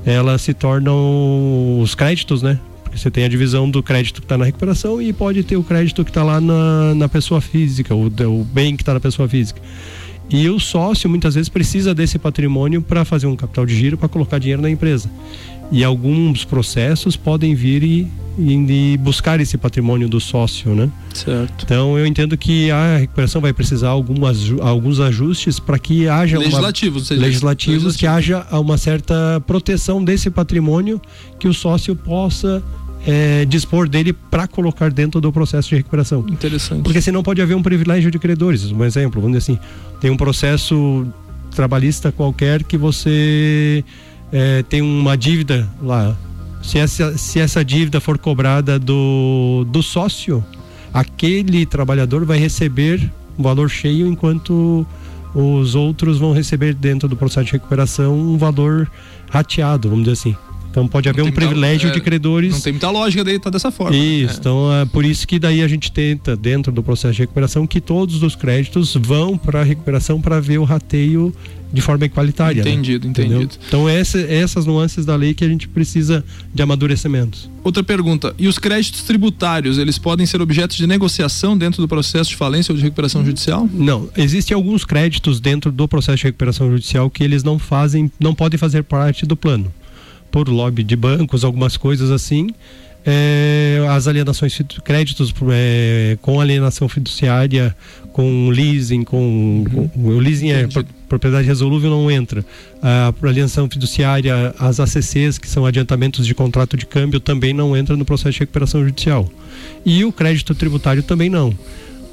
ela 0.05 0.37
se 0.39 0.53
tornam 0.53 1.81
os 1.81 1.95
créditos, 1.95 2.43
né? 2.43 2.59
Você 2.93 3.11
tem 3.11 3.25
a 3.25 3.29
divisão 3.29 3.71
do 3.71 3.83
crédito 3.83 4.21
que 4.21 4.25
está 4.25 4.37
na 4.37 4.45
recuperação 4.45 5.01
e 5.01 5.13
pode 5.13 5.43
ter 5.45 5.57
o 5.57 5.63
crédito 5.63 6.05
que 6.05 6.11
está 6.11 6.23
lá 6.23 6.41
na, 6.41 6.95
na 6.95 7.09
pessoa 7.09 7.41
física, 7.41 7.95
o, 7.95 8.07
o 8.07 8.45
bem 8.45 8.77
que 8.77 8.83
está 8.83 8.95
na 8.95 9.01
pessoa 9.01 9.29
física. 9.29 9.61
E 10.31 10.49
o 10.51 10.61
sócio 10.61 11.09
muitas 11.09 11.35
vezes 11.35 11.49
precisa 11.49 11.95
desse 11.95 12.19
patrimônio 12.19 12.83
para 12.83 13.05
fazer 13.05 13.27
um 13.27 13.35
capital 13.35 13.65
de 13.65 13.75
giro 13.75 13.97
para 13.97 14.09
colocar 14.09 14.39
dinheiro 14.39 14.61
na 14.61 14.69
empresa. 14.69 15.11
E 15.71 15.85
alguns 15.85 16.45
processos 16.45 17.17
podem 17.17 17.55
vir 17.55 17.83
e, 17.83 18.11
e, 18.39 18.97
buscar 18.99 19.41
esse 19.41 19.59
patrimônio 19.59 20.09
do 20.09 20.19
sócio, 20.21 20.75
né? 20.75 20.89
Certo. 21.13 21.65
Então 21.65 21.99
eu 21.99 22.07
entendo 22.07 22.37
que 22.37 22.71
a 22.71 22.99
recuperação 22.99 23.41
vai 23.41 23.53
precisar 23.53 23.89
algumas, 23.89 24.51
alguns 24.61 25.01
ajustes 25.01 25.59
para 25.59 25.79
que 25.79 26.09
haja 26.09 26.39
legislativos, 26.39 27.11
uma, 27.11 27.21
legislativos, 27.21 27.21
legislativos 27.21 27.97
que 27.97 28.07
haja 28.07 28.47
uma 28.53 28.79
certa 28.79 29.43
proteção 29.47 30.03
desse 30.03 30.31
patrimônio 30.31 31.01
que 31.39 31.49
o 31.49 31.53
sócio 31.53 31.95
possa 31.95 32.63
é, 33.07 33.45
dispor 33.45 33.89
dele 33.89 34.13
para 34.13 34.47
colocar 34.47 34.91
dentro 34.91 35.21
do 35.21 35.33
processo 35.33 35.69
de 35.71 35.77
recuperação. 35.77 36.25
Interessante. 36.29 36.83
Porque 36.83 37.01
senão 37.01 37.23
pode 37.23 37.41
haver 37.41 37.55
um 37.55 37.63
privilégio 37.63 38.11
de 38.11 38.19
credores. 38.19 38.71
Um 38.71 38.85
exemplo, 38.85 39.21
vamos 39.21 39.39
dizer 39.39 39.53
assim, 39.53 39.61
tem 40.01 40.11
um 40.11 40.17
processo 40.17 41.07
trabalhista 41.55 42.13
qualquer 42.13 42.63
que 42.63 42.77
você 42.77 43.85
é, 44.33 44.63
tem 44.63 44.83
uma 44.83 45.17
dívida 45.17 45.69
lá. 45.83 46.17
Se 46.63 46.79
essa, 46.79 47.17
se 47.17 47.41
essa 47.41 47.65
dívida 47.65 48.01
for 48.01 48.19
cobrada 48.19 48.79
do, 48.79 49.65
do 49.69 49.83
sócio, 49.83 50.45
aquele 50.93 51.65
trabalhador 51.65 52.25
vai 52.25 52.39
receber 52.39 53.11
um 53.39 53.43
valor 53.43 53.71
cheio, 53.71 54.07
enquanto 54.07 54.87
os 55.35 55.75
outros 55.75 56.19
vão 56.19 56.33
receber 56.33 56.75
dentro 56.75 57.09
do 57.09 57.17
processo 57.17 57.47
de 57.47 57.53
recuperação 57.53 58.19
um 58.19 58.37
valor 58.37 58.91
rateado, 59.31 59.89
vamos 59.89 60.05
dizer 60.05 60.13
assim. 60.15 60.48
Então 60.79 60.87
pode 60.87 61.09
haver 61.09 61.23
um 61.23 61.33
privilégio 61.33 61.91
é, 61.91 61.93
de 61.93 62.01
credores. 62.01 62.53
Não 62.53 62.61
tem 62.61 62.73
muita 62.73 62.91
lógica 62.91 63.25
daí 63.25 63.39
tá 63.39 63.51
dessa 63.51 63.71
forma. 63.71 63.97
Isso, 63.97 64.35
é. 64.35 64.39
então 64.39 64.73
é 64.73 64.85
por 64.85 65.05
isso 65.05 65.27
que 65.27 65.39
daí 65.39 65.63
a 65.63 65.69
gente 65.69 65.91
tenta, 65.91 66.37
dentro 66.37 66.71
do 66.71 66.83
processo 66.83 67.15
de 67.15 67.21
recuperação, 67.21 67.67
que 67.67 67.81
todos 67.81 68.23
os 68.23 68.37
créditos 68.37 68.95
vão 68.95 69.37
para 69.37 69.61
a 69.61 69.65
recuperação 69.65 70.21
para 70.21 70.41
ver 70.41 70.59
o 70.59 70.65
rateio 70.65 71.35
de 71.73 71.81
forma 71.83 72.05
igualitária. 72.05 72.63
Né? 72.63 72.71
Entendido, 72.71 73.07
né? 73.07 73.11
entendido. 73.11 73.43
Entendeu? 73.43 73.59
Então 73.67 73.89
essa, 73.89 74.21
essas 74.21 74.65
nuances 74.65 75.05
da 75.05 75.17
lei 75.17 75.35
que 75.35 75.45
a 75.45 75.49
gente 75.49 75.69
precisa 75.69 76.25
de 76.55 76.63
amadurecimentos. 76.63 77.51
Outra 77.63 77.83
pergunta, 77.83 78.35
e 78.39 78.47
os 78.47 78.59
créditos 78.59 79.03
tributários, 79.03 79.77
eles 79.77 79.99
podem 79.99 80.25
ser 80.25 80.41
objetos 80.41 80.77
de 80.77 80.87
negociação 80.87 81.59
dentro 81.59 81.83
do 81.83 81.89
processo 81.89 82.31
de 82.31 82.37
falência 82.37 82.73
ou 82.73 82.77
de 82.79 82.83
recuperação 82.83 83.25
judicial? 83.25 83.69
Não, 83.71 84.09
existem 84.17 84.55
alguns 84.55 84.85
créditos 84.85 85.41
dentro 85.41 85.71
do 85.71 85.87
processo 85.87 86.19
de 86.19 86.25
recuperação 86.25 86.71
judicial 86.71 87.11
que 87.11 87.23
eles 87.23 87.43
não 87.43 87.59
fazem, 87.59 88.11
não 88.19 88.35
podem 88.35 88.57
fazer 88.57 88.85
parte 88.85 89.27
do 89.27 89.37
plano 89.37 89.71
por 90.31 90.49
lobby 90.49 90.83
de 90.83 90.97
bancos, 90.97 91.45
algumas 91.45 91.77
coisas 91.77 92.11
assim. 92.11 92.49
É, 93.07 93.87
as 93.89 94.07
alienações 94.07 94.61
créditos 94.85 95.33
é, 95.51 96.19
com 96.21 96.41
alienação 96.41 96.89
fiduciária, 96.89 97.75
com 98.13 98.51
leasing, 98.51 99.05
com, 99.05 99.65
uhum. 99.73 99.89
com 99.89 100.09
o 100.09 100.19
leasing 100.19 100.51
é 100.51 100.69
propriedade 101.09 101.47
resolúvel 101.47 101.89
não 101.89 102.11
entra. 102.11 102.45
A 102.83 103.15
alienação 103.23 103.69
fiduciária, 103.71 104.55
as 104.59 104.79
ACCs, 104.79 105.39
que 105.39 105.49
são 105.49 105.65
adiantamentos 105.65 106.27
de 106.27 106.35
contrato 106.35 106.77
de 106.77 106.85
câmbio, 106.85 107.19
também 107.19 107.55
não 107.55 107.77
entra 107.77 107.97
no 107.97 108.05
processo 108.05 108.33
de 108.33 108.41
recuperação 108.41 108.85
judicial. 108.85 109.27
E 109.87 110.05
o 110.05 110.13
crédito 110.13 110.55
tributário 110.55 111.03
também 111.03 111.31
não. 111.31 111.57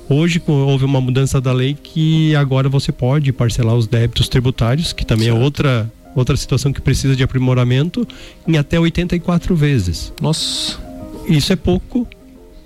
Hoje 0.07 0.41
houve 0.45 0.85
uma 0.85 1.01
mudança 1.01 1.41
da 1.41 1.51
lei 1.51 1.75
que 1.81 2.35
agora 2.35 2.69
você 2.69 2.91
pode 2.91 3.33
parcelar 3.33 3.75
os 3.75 3.87
débitos 3.87 4.29
tributários, 4.29 4.93
que 4.93 5.05
também 5.05 5.27
é 5.27 5.31
certo. 5.31 5.41
é 5.41 5.43
outra 5.43 5.91
outra 6.15 6.35
situação 6.37 6.71
que 6.71 6.81
precisa 6.81 7.15
de 7.15 7.23
aprimoramento, 7.23 8.07
em 8.47 8.57
até 8.57 8.79
84 8.79 9.55
vezes. 9.55 10.13
Nossa. 10.21 10.79
Isso 11.27 11.51
é 11.51 11.55
pouco. 11.55 12.07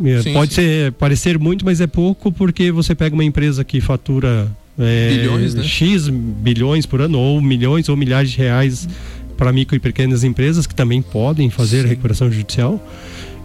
É, 0.04 0.22
sim, 0.22 0.34
Pode 0.34 0.54
sim. 0.54 0.62
ser 0.62 0.92
parecer 0.94 1.38
muito, 1.38 1.66
mas 1.66 1.82
é 1.82 1.88
pouco 1.88 2.32
porque 2.32 2.72
você 2.72 2.96
pega 2.96 3.14
uma 3.14 3.24
empresa 3.24 3.64
que 3.64 3.82
fatura 3.82 4.50
é, 4.78 5.10
bilhões, 5.10 5.54
né? 5.54 5.64
X 5.64 6.08
bilhões 6.08 6.86
por 6.86 7.02
ano, 7.02 7.20
ou 7.20 7.42
milhões 7.42 7.90
ou 7.90 7.98
milhares 7.98 8.32
de 8.32 8.38
reais 8.38 8.88
para 9.36 9.52
micro 9.52 9.76
e 9.76 9.80
pequenas 9.80 10.24
empresas 10.24 10.66
que 10.66 10.76
também 10.76 11.02
podem 11.02 11.50
fazer 11.50 11.84
sim. 11.84 11.90
recuperação 11.90 12.32
judicial. 12.32 12.82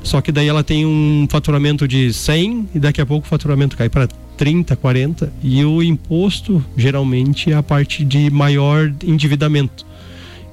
Só 0.03 0.21
que 0.21 0.31
daí 0.31 0.47
ela 0.47 0.63
tem 0.63 0.85
um 0.85 1.27
faturamento 1.31 1.89
de 1.89 2.13
100 2.13 2.69
e 2.75 2.79
daqui 2.79 3.01
a 3.01 3.07
pouco 3.07 3.27
o 3.27 3.29
faturamento 3.29 3.77
cai 3.77 3.89
para 3.89 4.07
30, 4.37 4.77
40 4.77 5.33
e 5.43 5.65
o 5.65 5.83
imposto 5.83 6.65
geralmente 6.77 7.51
é 7.51 7.55
a 7.55 7.63
parte 7.63 8.05
de 8.05 8.31
maior 8.31 8.93
endividamento. 9.03 9.87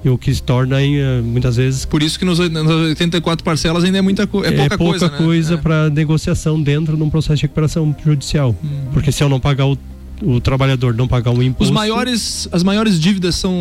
E 0.03 0.09
o 0.09 0.17
que 0.17 0.33
se 0.33 0.41
torna 0.41 0.81
eh, 0.81 1.21
muitas 1.23 1.57
vezes 1.57 1.85
Por 1.85 2.01
isso 2.01 2.17
que 2.17 2.25
nos, 2.25 2.39
nas 2.39 2.65
84 2.67 3.43
parcelas 3.43 3.83
ainda 3.83 3.99
é 3.99 4.01
muita 4.01 4.25
co 4.25 4.43
é, 4.43 4.47
é 4.47 4.51
pouca, 4.51 4.77
pouca 4.77 4.99
coisa, 5.09 5.09
coisa, 5.09 5.55
né? 5.57 5.61
para 5.61 5.89
negociação 5.91 6.59
dentro 6.61 6.97
de 6.97 7.03
um 7.03 7.09
processo 7.09 7.35
de 7.35 7.41
recuperação 7.43 7.95
judicial. 8.03 8.55
Porque 8.93 9.11
se 9.11 9.23
eu 9.23 9.29
não 9.29 9.39
pagar 9.39 9.67
o, 9.67 9.77
o 10.23 10.39
trabalhador 10.41 10.95
não 10.95 11.07
pagar 11.07 11.29
um 11.31 11.41
imposto, 11.43 11.65
Os 11.65 11.69
maiores, 11.71 12.47
as 12.51 12.63
maiores 12.63 12.99
dívidas 12.99 13.35
são 13.35 13.53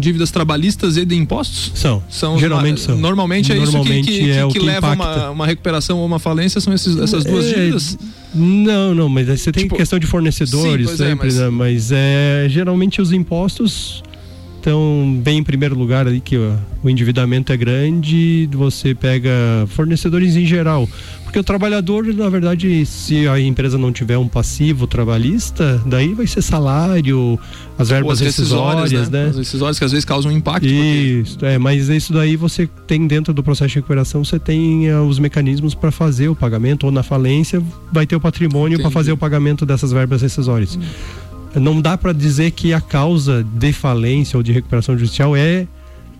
dívidas 0.00 0.30
trabalhistas 0.30 0.98
e 0.98 1.04
de 1.06 1.14
impostos? 1.14 1.72
são, 1.74 2.02
São 2.10 2.38
geralmente 2.38 2.80
são. 2.80 2.98
Normalmente 2.98 3.50
é 3.52 3.54
Normalmente 3.54 4.10
isso 4.10 4.18
que, 4.20 4.24
que, 4.24 4.30
é 4.30 4.36
que, 4.36 4.42
o 4.44 4.48
que 4.48 4.58
que 4.60 4.64
leva 4.66 4.92
uma, 4.92 5.30
uma 5.30 5.46
recuperação 5.46 5.98
ou 5.98 6.04
uma 6.06 6.18
falência, 6.18 6.60
são 6.60 6.74
esses- 6.74 6.96
essas 6.98 7.24
duas 7.24 7.46
É, 7.46 7.54
dívidas? 7.54 7.98
Não, 8.34 8.94
não, 8.94 9.08
mas 9.08 9.28
você 9.28 9.50
tem 9.50 9.62
Tipo, 9.62 9.76
questão 9.76 9.98
de 9.98 10.06
fornecedores 10.06 10.88
sim, 10.90 10.94
é, 10.94 10.96
sempre, 11.08 11.26
mas- 11.26 11.36
né? 11.38 11.48
Mas 11.48 11.90
é 11.92 12.46
geralmente 12.50 13.00
os 13.00 13.12
impostos 13.12 14.02
estão 14.70 15.20
bem 15.22 15.38
em 15.38 15.42
primeiro 15.44 15.78
lugar 15.78 16.08
ali 16.08 16.20
que 16.20 16.36
ó, 16.36 16.52
o 16.82 16.90
endividamento 16.90 17.52
é 17.52 17.56
grande, 17.56 18.48
você 18.52 18.94
pega 18.94 19.30
fornecedores 19.68 20.34
em 20.34 20.44
geral, 20.44 20.88
porque 21.22 21.38
o 21.38 21.44
trabalhador, 21.44 22.04
na 22.12 22.28
verdade, 22.28 22.84
se 22.84 23.28
a 23.28 23.38
empresa 23.38 23.78
não 23.78 23.92
tiver 23.92 24.18
um 24.18 24.26
passivo 24.26 24.86
trabalhista, 24.86 25.80
daí 25.86 26.14
vai 26.14 26.26
ser 26.26 26.42
salário, 26.42 27.38
as 27.78 27.90
verbas 27.90 28.14
as 28.14 28.26
rescisórias, 28.26 29.08
né? 29.10 29.26
As 29.30 29.36
rescisórias 29.38 29.78
que 29.78 29.84
às 29.84 29.92
vezes 29.92 30.04
causam 30.04 30.32
impacto. 30.32 30.66
porque- 30.66 31.22
Isso, 31.24 31.38
é, 31.44 31.58
mas 31.58 31.88
isso 31.88 32.12
daí 32.12 32.34
você 32.34 32.68
tem 32.88 33.06
dentro 33.06 33.32
do 33.32 33.42
processo 33.44 33.68
de 33.68 33.74
recuperação, 33.76 34.24
você 34.24 34.38
tem 34.38 34.88
eh, 34.88 34.98
os 35.00 35.18
mecanismos 35.20 35.74
para 35.76 35.92
fazer 35.92 36.28
o 36.28 36.34
pagamento, 36.34 36.84
ou 36.86 36.90
na 36.92 37.02
falência 37.04 37.62
vai 37.92 38.04
ter 38.06 38.16
o 38.16 38.20
patrimônio 38.20 38.80
para 38.80 38.90
fazer 38.90 39.12
o 39.12 39.16
pagamento 39.16 39.64
dessas 39.64 39.92
verbas 39.92 40.22
rescisórias. 40.22 40.76
Não 41.60 41.80
dá 41.80 41.96
para 41.96 42.12
dizer 42.12 42.50
que 42.52 42.72
a 42.72 42.80
causa 42.80 43.42
de 43.44 43.72
falência 43.72 44.36
ou 44.36 44.42
de 44.42 44.52
recuperação 44.52 44.96
judicial 44.98 45.34
é 45.36 45.66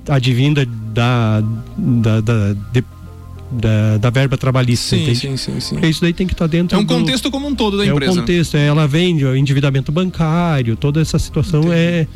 advinda 0.09 0.65
da, 0.95 1.43
da, 1.77 2.21
da, 2.21 2.53
de- 2.73 2.85
da, 3.51 3.99
da 3.99 4.11
verba 4.11 4.37
trabalhista, 4.37 4.97
Sim, 4.97 5.15
sim, 5.15 5.37
sim, 5.37 5.61
sim. 5.61 5.75
Porque 5.77 5.87
isso 5.89 6.01
daí 6.01 6.13
tem 6.13 6.27
que 6.27 6.33
estar 6.33 6.47
dentro 6.49 6.77
É 6.77 6.81
um 6.81 6.85
do- 6.85 6.93
contexto 6.95 7.31
como 7.31 7.47
um 7.47 7.55
todo 7.55 7.77
da 7.77 7.85
é 7.85 7.89
empresa. 7.89 8.13
o 8.13 8.17
contexto, 8.17 8.57
é, 8.57 8.67
ela 8.67 8.87
vende 8.89 9.25
o 9.25 9.37
endividamento 9.37 9.93
bancário, 9.93 10.75
toda 10.77 11.01
essa 11.01 11.19
situação 11.19 11.73
é, 11.73 12.07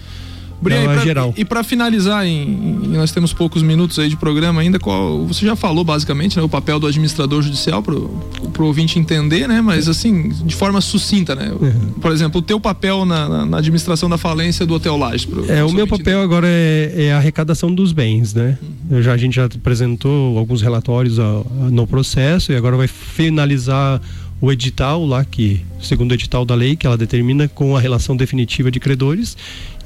Brian, 0.61 0.81
é 0.81 0.83
e 0.85 0.87
pra, 0.89 0.97
geral. 0.99 1.35
E 1.37 1.45
para 1.45 1.63
finalizar, 1.65 2.27
em, 2.27 2.43
em- 2.85 2.89
nós 2.97 3.11
temos 3.13 3.33
poucos 3.33 3.63
minutos 3.63 3.99
aí 3.99 4.09
de 4.09 4.17
programa 4.17 4.61
ainda. 4.61 4.79
Qual, 4.79 5.27
você 5.27 5.47
já 5.47 5.57
falou 5.57 5.83
basicamente 5.85 6.37
né, 6.37 6.43
o 6.43 6.49
papel 6.49 6.79
do 6.79 6.87
administrador 6.87 7.41
judicial 7.43 7.83
para 7.83 7.95
o 7.95 8.21
ouvinte 8.67 8.99
entender, 8.99 9.49
né? 9.49 9.61
Mas 9.61 9.89
assim, 9.89 10.29
de 10.29 10.55
forma 10.55 10.81
sucinta, 10.81 11.35
né? 11.35 11.51
Uhum. 11.51 11.93
Por 12.01 12.13
exemplo, 12.13 12.41
o 12.41 12.43
teu 12.43 12.61
papel 12.61 13.05
na, 13.05 13.29
na- 13.29 13.47
na 13.47 13.59
administração 13.59 14.09
da 14.09 14.19
falência 14.19 14.67
do 14.67 14.75
Hotel 14.75 14.97
Lages. 14.97 15.25
pro- 15.25 15.51
É, 15.51 15.65
o 15.65 15.73
meu 15.73 15.87
papel 15.87 16.21
agora 16.21 16.47
é, 16.49 16.93
é 17.07 17.13
a 17.13 17.17
arrecadação 17.17 17.75
dos 17.75 17.93
bens, 17.93 18.35
né? 18.35 18.59
Eu 18.91 19.03
já, 19.03 19.13
a 19.13 19.17
gente 19.17 19.35
já 19.37 19.47
apresentou 19.47 20.37
alguns 20.37 20.61
relatórios 20.63 21.19
ó, 21.19 21.45
no 21.71 21.87
processo 21.87 22.53
e 22.53 22.57
agora 22.57 22.77
vai 22.77 22.87
finalizar 22.87 24.01
o 24.41 24.51
edital 24.51 25.05
lá, 25.05 25.25
que, 25.25 25.61
segundo 25.81 26.13
o 26.13 26.15
edital 26.15 26.45
da 26.45 26.55
lei, 26.55 26.75
que 26.77 26.87
ela 26.87 26.97
determina 26.97 27.47
com 27.49 27.77
a 27.77 27.81
relação 27.81 28.17
definitiva 28.17 28.71
de 28.71 28.81
credores, 28.81 29.37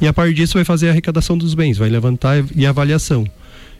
e 0.01 0.07
a 0.07 0.13
partir 0.13 0.35
disso 0.35 0.55
vai 0.55 0.65
fazer 0.65 0.89
a 0.89 0.91
arrecadação 0.91 1.37
dos 1.37 1.55
bens, 1.55 1.77
vai 1.77 1.89
levantar 1.89 2.45
e 2.55 2.67
avaliação. 2.67 3.27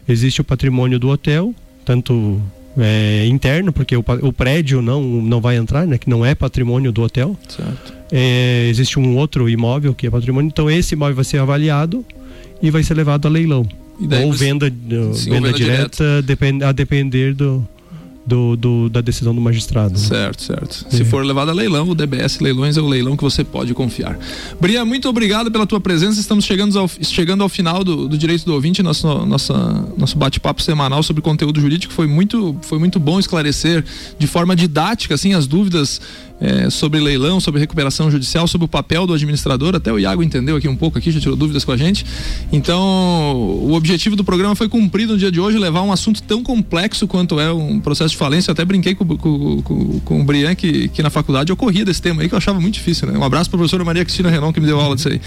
Existe 0.07 0.41
o 0.41 0.43
patrimônio 0.43 0.99
do 0.99 1.09
hotel, 1.09 1.53
tanto 1.85 2.41
é, 2.77 3.25
interno, 3.27 3.71
porque 3.71 3.95
o, 3.95 4.03
o 4.21 4.33
prédio 4.33 4.81
não, 4.81 5.01
não 5.01 5.39
vai 5.39 5.55
entrar, 5.55 5.87
né? 5.87 5.97
Que 5.97 6.09
não 6.09 6.25
é 6.25 6.35
patrimônio 6.35 6.91
do 6.91 7.01
hotel. 7.01 7.37
É, 8.11 8.67
existe 8.69 8.99
um 8.99 9.15
outro 9.17 9.49
imóvel 9.49 9.93
que 9.93 10.07
é 10.07 10.09
patrimônio, 10.09 10.47
então 10.47 10.69
esse 10.69 10.93
imóvel 10.93 11.15
vai 11.15 11.25
ser 11.25 11.37
avaliado 11.39 12.05
e 12.61 12.69
vai 12.69 12.83
ser 12.83 12.93
levado 12.95 13.25
a 13.27 13.31
leilão. 13.31 13.67
Ou 13.99 14.33
você- 14.33 14.45
venda, 14.45 14.69
Sim, 14.69 14.95
ou 14.97 15.13
venda, 15.13 15.47
venda 15.47 15.53
direta, 15.53 16.21
depend, 16.21 16.63
a 16.63 16.71
depender 16.73 17.33
do, 17.33 17.65
do, 18.25 18.55
do- 18.55 18.89
da 18.89 19.01
decisão 19.01 19.35
do 19.35 19.39
magistrado. 19.39 19.93
né? 19.93 19.99
Certo, 19.99 20.41
certo. 20.41 20.85
Se 20.89 21.01
É. 21.03 21.05
for 21.05 21.23
levado 21.23 21.49
a 21.49 21.53
leilão, 21.53 21.87
o 21.89 21.93
DBS 21.95 22.39
Leilões 22.39 22.75
é 22.75 22.81
o 22.81 22.87
leilão 22.87 23.15
que 23.15 23.23
você 23.23 23.43
pode 23.43 23.73
confiar. 23.73 24.17
Bria, 24.59 24.83
muito 24.83 25.07
obrigado 25.07 25.51
pela 25.51 25.65
tua 25.67 25.79
presença. 25.79 26.19
Estamos 26.19 26.43
chegando 26.45 26.77
ao, 26.79 26.89
chegando 27.01 27.43
ao 27.43 27.49
final 27.49 27.83
do, 27.83 28.07
do 28.07 28.17
Direito 28.17 28.43
do 28.45 28.53
Ouvinte, 28.53 28.81
nosso, 28.81 29.07
nossa, 29.25 29.85
nosso 29.97 30.17
bate-papo 30.17 30.61
semanal 30.61 31.03
sobre 31.03 31.21
conteúdo 31.21 31.61
jurídico. 31.61 31.93
Foi 31.93 32.07
muito, 32.07 32.55
foi 32.63 32.79
muito 32.79 32.99
bom 32.99 33.19
esclarecer 33.19 33.85
de 34.17 34.25
forma 34.25 34.55
didática 34.55 35.13
assim, 35.13 35.33
as 35.33 35.45
dúvidas 35.45 36.01
é, 36.39 36.69
sobre 36.69 36.99
leilão, 36.99 37.39
sobre 37.39 37.59
recuperação 37.59 38.11
judicial, 38.11 38.47
sobre 38.47 38.65
o 38.65 38.67
papel 38.67 39.07
do 39.07 39.13
administrador. 39.13 39.75
Até 39.75 39.91
o 39.91 39.99
Iago 39.99 40.21
entendeu 40.21 40.55
aqui 40.55 40.67
um 40.67 40.75
pouco, 40.75 40.97
aqui, 40.97 41.11
já 41.11 41.19
tirou 41.19 41.35
dúvidas 41.35 41.63
com 41.63 41.71
a 41.71 41.77
gente. 41.77 42.05
Então, 42.51 42.81
o 43.35 43.73
objetivo 43.73 44.15
do 44.15 44.23
programa 44.23 44.55
foi 44.55 44.67
cumprido 44.67 45.13
no 45.13 45.19
dia 45.19 45.31
de 45.31 45.39
hoje, 45.39 45.57
levar 45.57 45.81
um 45.81 45.91
assunto 45.91 46.21
tão 46.23 46.43
complexo 46.43 47.07
quanto 47.07 47.39
é 47.39 47.51
um 47.51 47.79
processo 47.79 48.11
de 48.11 48.17
falência. 48.17 48.49
Eu 48.49 48.53
até 48.53 48.65
brinquei 48.65 48.95
com, 48.95 49.05
com, 49.05 49.61
com, 49.61 49.99
com 49.99 50.21
o 50.21 50.23
Brian 50.23 50.55
que, 50.55 50.89
que 50.89 51.01
na 51.01 51.09
faculdade 51.09 51.51
eu 51.51 51.55
corria 51.55 51.85
desse 51.85 52.01
tema 52.01 52.21
aí, 52.21 52.27
que 52.27 52.33
eu 52.33 52.37
achava 52.37 52.59
muito 52.59 52.73
difícil. 52.73 53.07
Né? 53.07 53.17
Um 53.17 53.23
abraço 53.23 53.49
para 53.49 53.57
a 53.57 53.59
professora 53.59 53.83
Maria 53.83 54.03
Cristina 54.03 54.29
Renon, 54.29 54.51
que 54.51 54.59
me 54.59 54.67
deu 54.67 54.79
aula 54.79 54.95
disso 54.95 55.09
aí. 55.09 55.21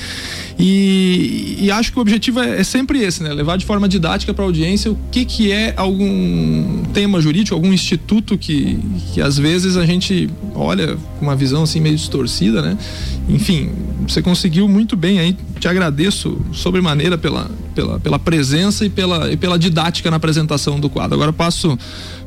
E, 0.58 1.58
e 1.60 1.70
acho 1.70 1.92
que 1.92 1.98
o 1.98 2.02
objetivo 2.02 2.40
é, 2.40 2.60
é 2.60 2.64
sempre 2.64 3.02
esse, 3.02 3.22
né? 3.22 3.32
Levar 3.32 3.56
de 3.56 3.64
forma 3.64 3.88
didática 3.88 4.34
para 4.34 4.44
a 4.44 4.46
audiência 4.46 4.90
o 4.90 4.98
que, 5.10 5.24
que 5.24 5.52
é 5.52 5.72
algum 5.76 6.82
tema 6.92 7.20
jurídico, 7.20 7.54
algum 7.54 7.72
instituto 7.72 8.36
que, 8.36 8.78
que 9.12 9.20
às 9.20 9.38
vezes 9.38 9.76
a 9.76 9.86
gente 9.86 10.28
olha 10.54 10.97
com 11.18 11.24
uma 11.24 11.36
visão 11.36 11.62
assim 11.62 11.80
meio 11.80 11.96
distorcida, 11.96 12.62
né? 12.62 12.76
Enfim, 13.28 13.70
você 14.06 14.22
conseguiu 14.22 14.68
muito 14.68 14.96
bem 14.96 15.18
aí. 15.18 15.36
Te 15.58 15.68
agradeço 15.68 16.38
sobremaneira 16.52 17.18
pela, 17.18 17.50
pela, 17.74 18.00
pela 18.00 18.18
presença 18.18 18.84
e 18.84 18.90
pela, 18.90 19.30
e 19.32 19.36
pela 19.36 19.58
didática 19.58 20.10
na 20.10 20.16
apresentação 20.16 20.78
do 20.78 20.88
quadro. 20.88 21.14
Agora 21.14 21.32
passo 21.32 21.78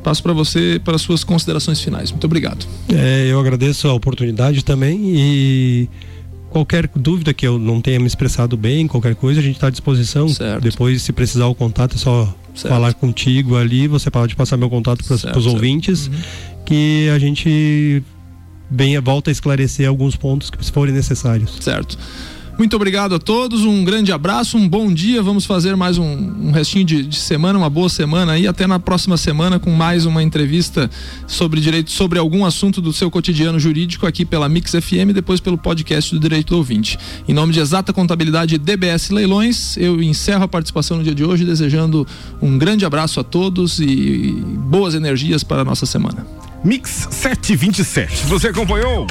passo 0.02 0.22
para 0.22 0.32
você 0.32 0.80
para 0.84 0.96
as 0.96 1.02
suas 1.02 1.22
considerações 1.22 1.80
finais. 1.80 2.10
Muito 2.10 2.24
obrigado. 2.24 2.66
É, 2.88 3.28
eu 3.30 3.38
agradeço 3.38 3.88
a 3.88 3.94
oportunidade 3.94 4.64
também 4.64 5.00
e 5.04 5.88
qualquer 6.50 6.88
dúvida 6.94 7.32
que 7.32 7.46
eu 7.46 7.58
não 7.58 7.80
tenha 7.80 7.98
me 7.98 8.06
expressado 8.06 8.56
bem, 8.56 8.86
qualquer 8.86 9.14
coisa, 9.14 9.40
a 9.40 9.42
gente 9.42 9.54
está 9.54 9.68
à 9.68 9.70
disposição. 9.70 10.28
Certo. 10.28 10.62
Depois, 10.62 11.02
se 11.02 11.12
precisar 11.12 11.46
o 11.46 11.54
contato, 11.54 11.96
é 11.96 11.98
só 11.98 12.34
Certo. 12.54 12.68
falar 12.72 12.92
contigo 12.92 13.56
ali. 13.56 13.88
Você 13.88 14.10
pode 14.10 14.36
passar 14.36 14.58
meu 14.58 14.68
contato 14.68 15.02
para 15.04 15.38
os 15.38 15.46
ouvintes, 15.46 16.10
que 16.66 17.08
a 17.08 17.18
gente 17.18 18.02
venha, 18.72 19.00
volta 19.00 19.30
a 19.30 19.32
esclarecer 19.32 19.88
alguns 19.88 20.16
pontos 20.16 20.50
que 20.50 20.64
forem 20.70 20.94
necessários. 20.94 21.58
Certo. 21.60 21.98
Muito 22.58 22.76
obrigado 22.76 23.14
a 23.14 23.18
todos, 23.18 23.62
um 23.62 23.82
grande 23.82 24.12
abraço, 24.12 24.58
um 24.58 24.68
bom 24.68 24.92
dia. 24.92 25.22
Vamos 25.22 25.46
fazer 25.46 25.74
mais 25.74 25.96
um, 25.96 26.04
um 26.04 26.50
restinho 26.50 26.84
de, 26.84 27.02
de 27.02 27.16
semana, 27.16 27.58
uma 27.58 27.70
boa 27.70 27.88
semana 27.88 28.32
aí. 28.32 28.46
Até 28.46 28.66
na 28.66 28.78
próxima 28.78 29.16
semana 29.16 29.58
com 29.58 29.70
mais 29.70 30.04
uma 30.04 30.22
entrevista 30.22 30.90
sobre 31.26 31.60
direito, 31.60 31.90
sobre 31.90 32.18
algum 32.18 32.44
assunto 32.44 32.80
do 32.82 32.92
seu 32.92 33.10
cotidiano 33.10 33.58
jurídico 33.58 34.06
aqui 34.06 34.24
pela 34.24 34.50
Mix 34.50 34.72
FM 34.72 35.12
depois 35.14 35.40
pelo 35.40 35.56
podcast 35.56 36.14
do 36.14 36.20
Direito 36.20 36.50
do 36.50 36.58
Ouvinte. 36.58 36.98
Em 37.26 37.32
nome 37.32 37.54
de 37.54 37.58
Exata 37.58 37.90
Contabilidade 37.90 38.58
DBS 38.58 39.10
Leilões, 39.10 39.76
eu 39.78 40.02
encerro 40.02 40.44
a 40.44 40.48
participação 40.48 40.98
no 40.98 41.02
dia 41.02 41.14
de 41.14 41.24
hoje 41.24 41.46
desejando 41.46 42.06
um 42.40 42.58
grande 42.58 42.84
abraço 42.84 43.18
a 43.18 43.24
todos 43.24 43.80
e 43.80 44.36
boas 44.68 44.94
energias 44.94 45.42
para 45.42 45.62
a 45.62 45.64
nossa 45.64 45.86
semana. 45.86 46.51
Mix 46.64 47.08
727. 47.10 48.26
Você 48.26 48.48
acompanhou? 48.48 49.06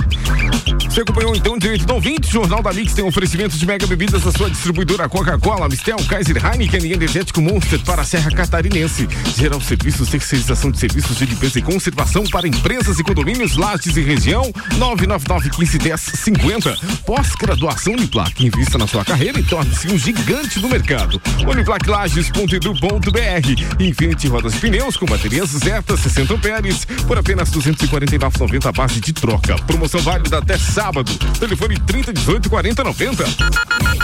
Você 0.90 1.02
acompanhou 1.02 1.36
então 1.36 1.58
Direito 1.58 1.86
do 1.86 1.94
Ouvinte? 1.94 2.30
O 2.30 2.32
Jornal 2.32 2.62
da 2.62 2.72
Mix 2.72 2.94
tem 2.94 3.04
oferecimento 3.04 3.58
de 3.58 3.66
mega 3.66 3.86
bebidas 3.88 4.24
da 4.24 4.32
sua 4.32 4.50
distribuidora 4.50 5.10
Coca-Cola, 5.10 5.68
Mistel, 5.68 5.98
Kaiser 6.08 6.38
Heineken 6.46 6.86
e 6.86 6.94
Energético 6.94 7.42
Monster 7.42 7.80
para 7.82 8.02
a 8.02 8.06
Serra 8.06 8.32
Catarinense. 8.32 9.08
Geral 9.38 9.60
Serviços, 9.62 10.10
terceirização 10.10 10.72
de 10.72 10.80
serviços 10.80 11.18
de 11.18 11.26
limpeza 11.26 11.60
e 11.60 11.62
conservação 11.62 12.24
para 12.26 12.48
empresas 12.48 13.00
e 13.00 13.04
condomínios, 13.04 13.58
lajes 13.58 13.98
e 13.98 14.02
região. 14.02 14.44
999 14.78 15.50
15 15.50 15.78
10 15.78 16.02
50. 16.02 16.78
Pós-graduação 17.06 17.94
Uniplac. 17.94 18.46
Invista 18.46 18.78
na 18.78 18.88
sua 18.88 19.04
carreira 19.04 19.40
e 19.40 19.44
torne-se 19.44 19.88
um 19.88 19.98
gigante 19.98 20.60
do 20.60 20.70
mercado. 20.70 21.22
Uniplaclages.edu.br. 21.50 23.80
Infinity 23.80 24.28
Rodas 24.28 24.56
e 24.56 24.58
Pneus 24.58 24.98
com 24.98 25.06
baterias 25.06 25.50
Zeta 25.50 25.98
60 25.98 26.34
amperes 26.34 26.86
por 27.08 27.18
apenas 27.18 27.41
249,90 27.50 28.66
a 28.66 28.72
base 28.72 29.00
de 29.00 29.14
troca. 29.14 29.56
Promoção 29.66 30.02
válida 30.02 30.38
até 30.38 30.58
sábado. 30.58 31.12
Telefone 31.40 31.80
30 31.80 32.14
18 32.14 32.50
40 32.50 32.84
90. 32.84 33.26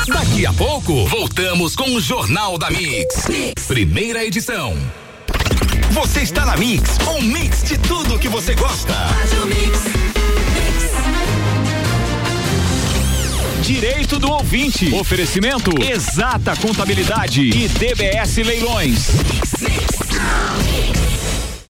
Daqui 0.07 0.45
a 0.45 0.53
pouco, 0.53 1.05
voltamos 1.07 1.75
com 1.75 1.95
o 1.95 2.01
Jornal 2.01 2.57
da 2.57 2.71
mix. 2.71 3.27
Primeira 3.67 4.25
edição. 4.25 4.75
Você 5.91 6.21
está 6.21 6.45
na 6.45 6.57
Mix, 6.57 6.97
um 7.07 7.21
mix 7.21 7.63
de 7.63 7.77
tudo 7.77 8.19
que 8.19 8.27
você 8.27 8.53
gosta. 8.53 8.93
Direito 13.61 14.19
do 14.19 14.31
ouvinte. 14.31 14.93
Oferecimento 14.93 15.71
Exata 15.81 16.55
Contabilidade 16.55 17.41
e 17.41 17.67
DBS 17.67 18.37
Leilões. 18.37 19.07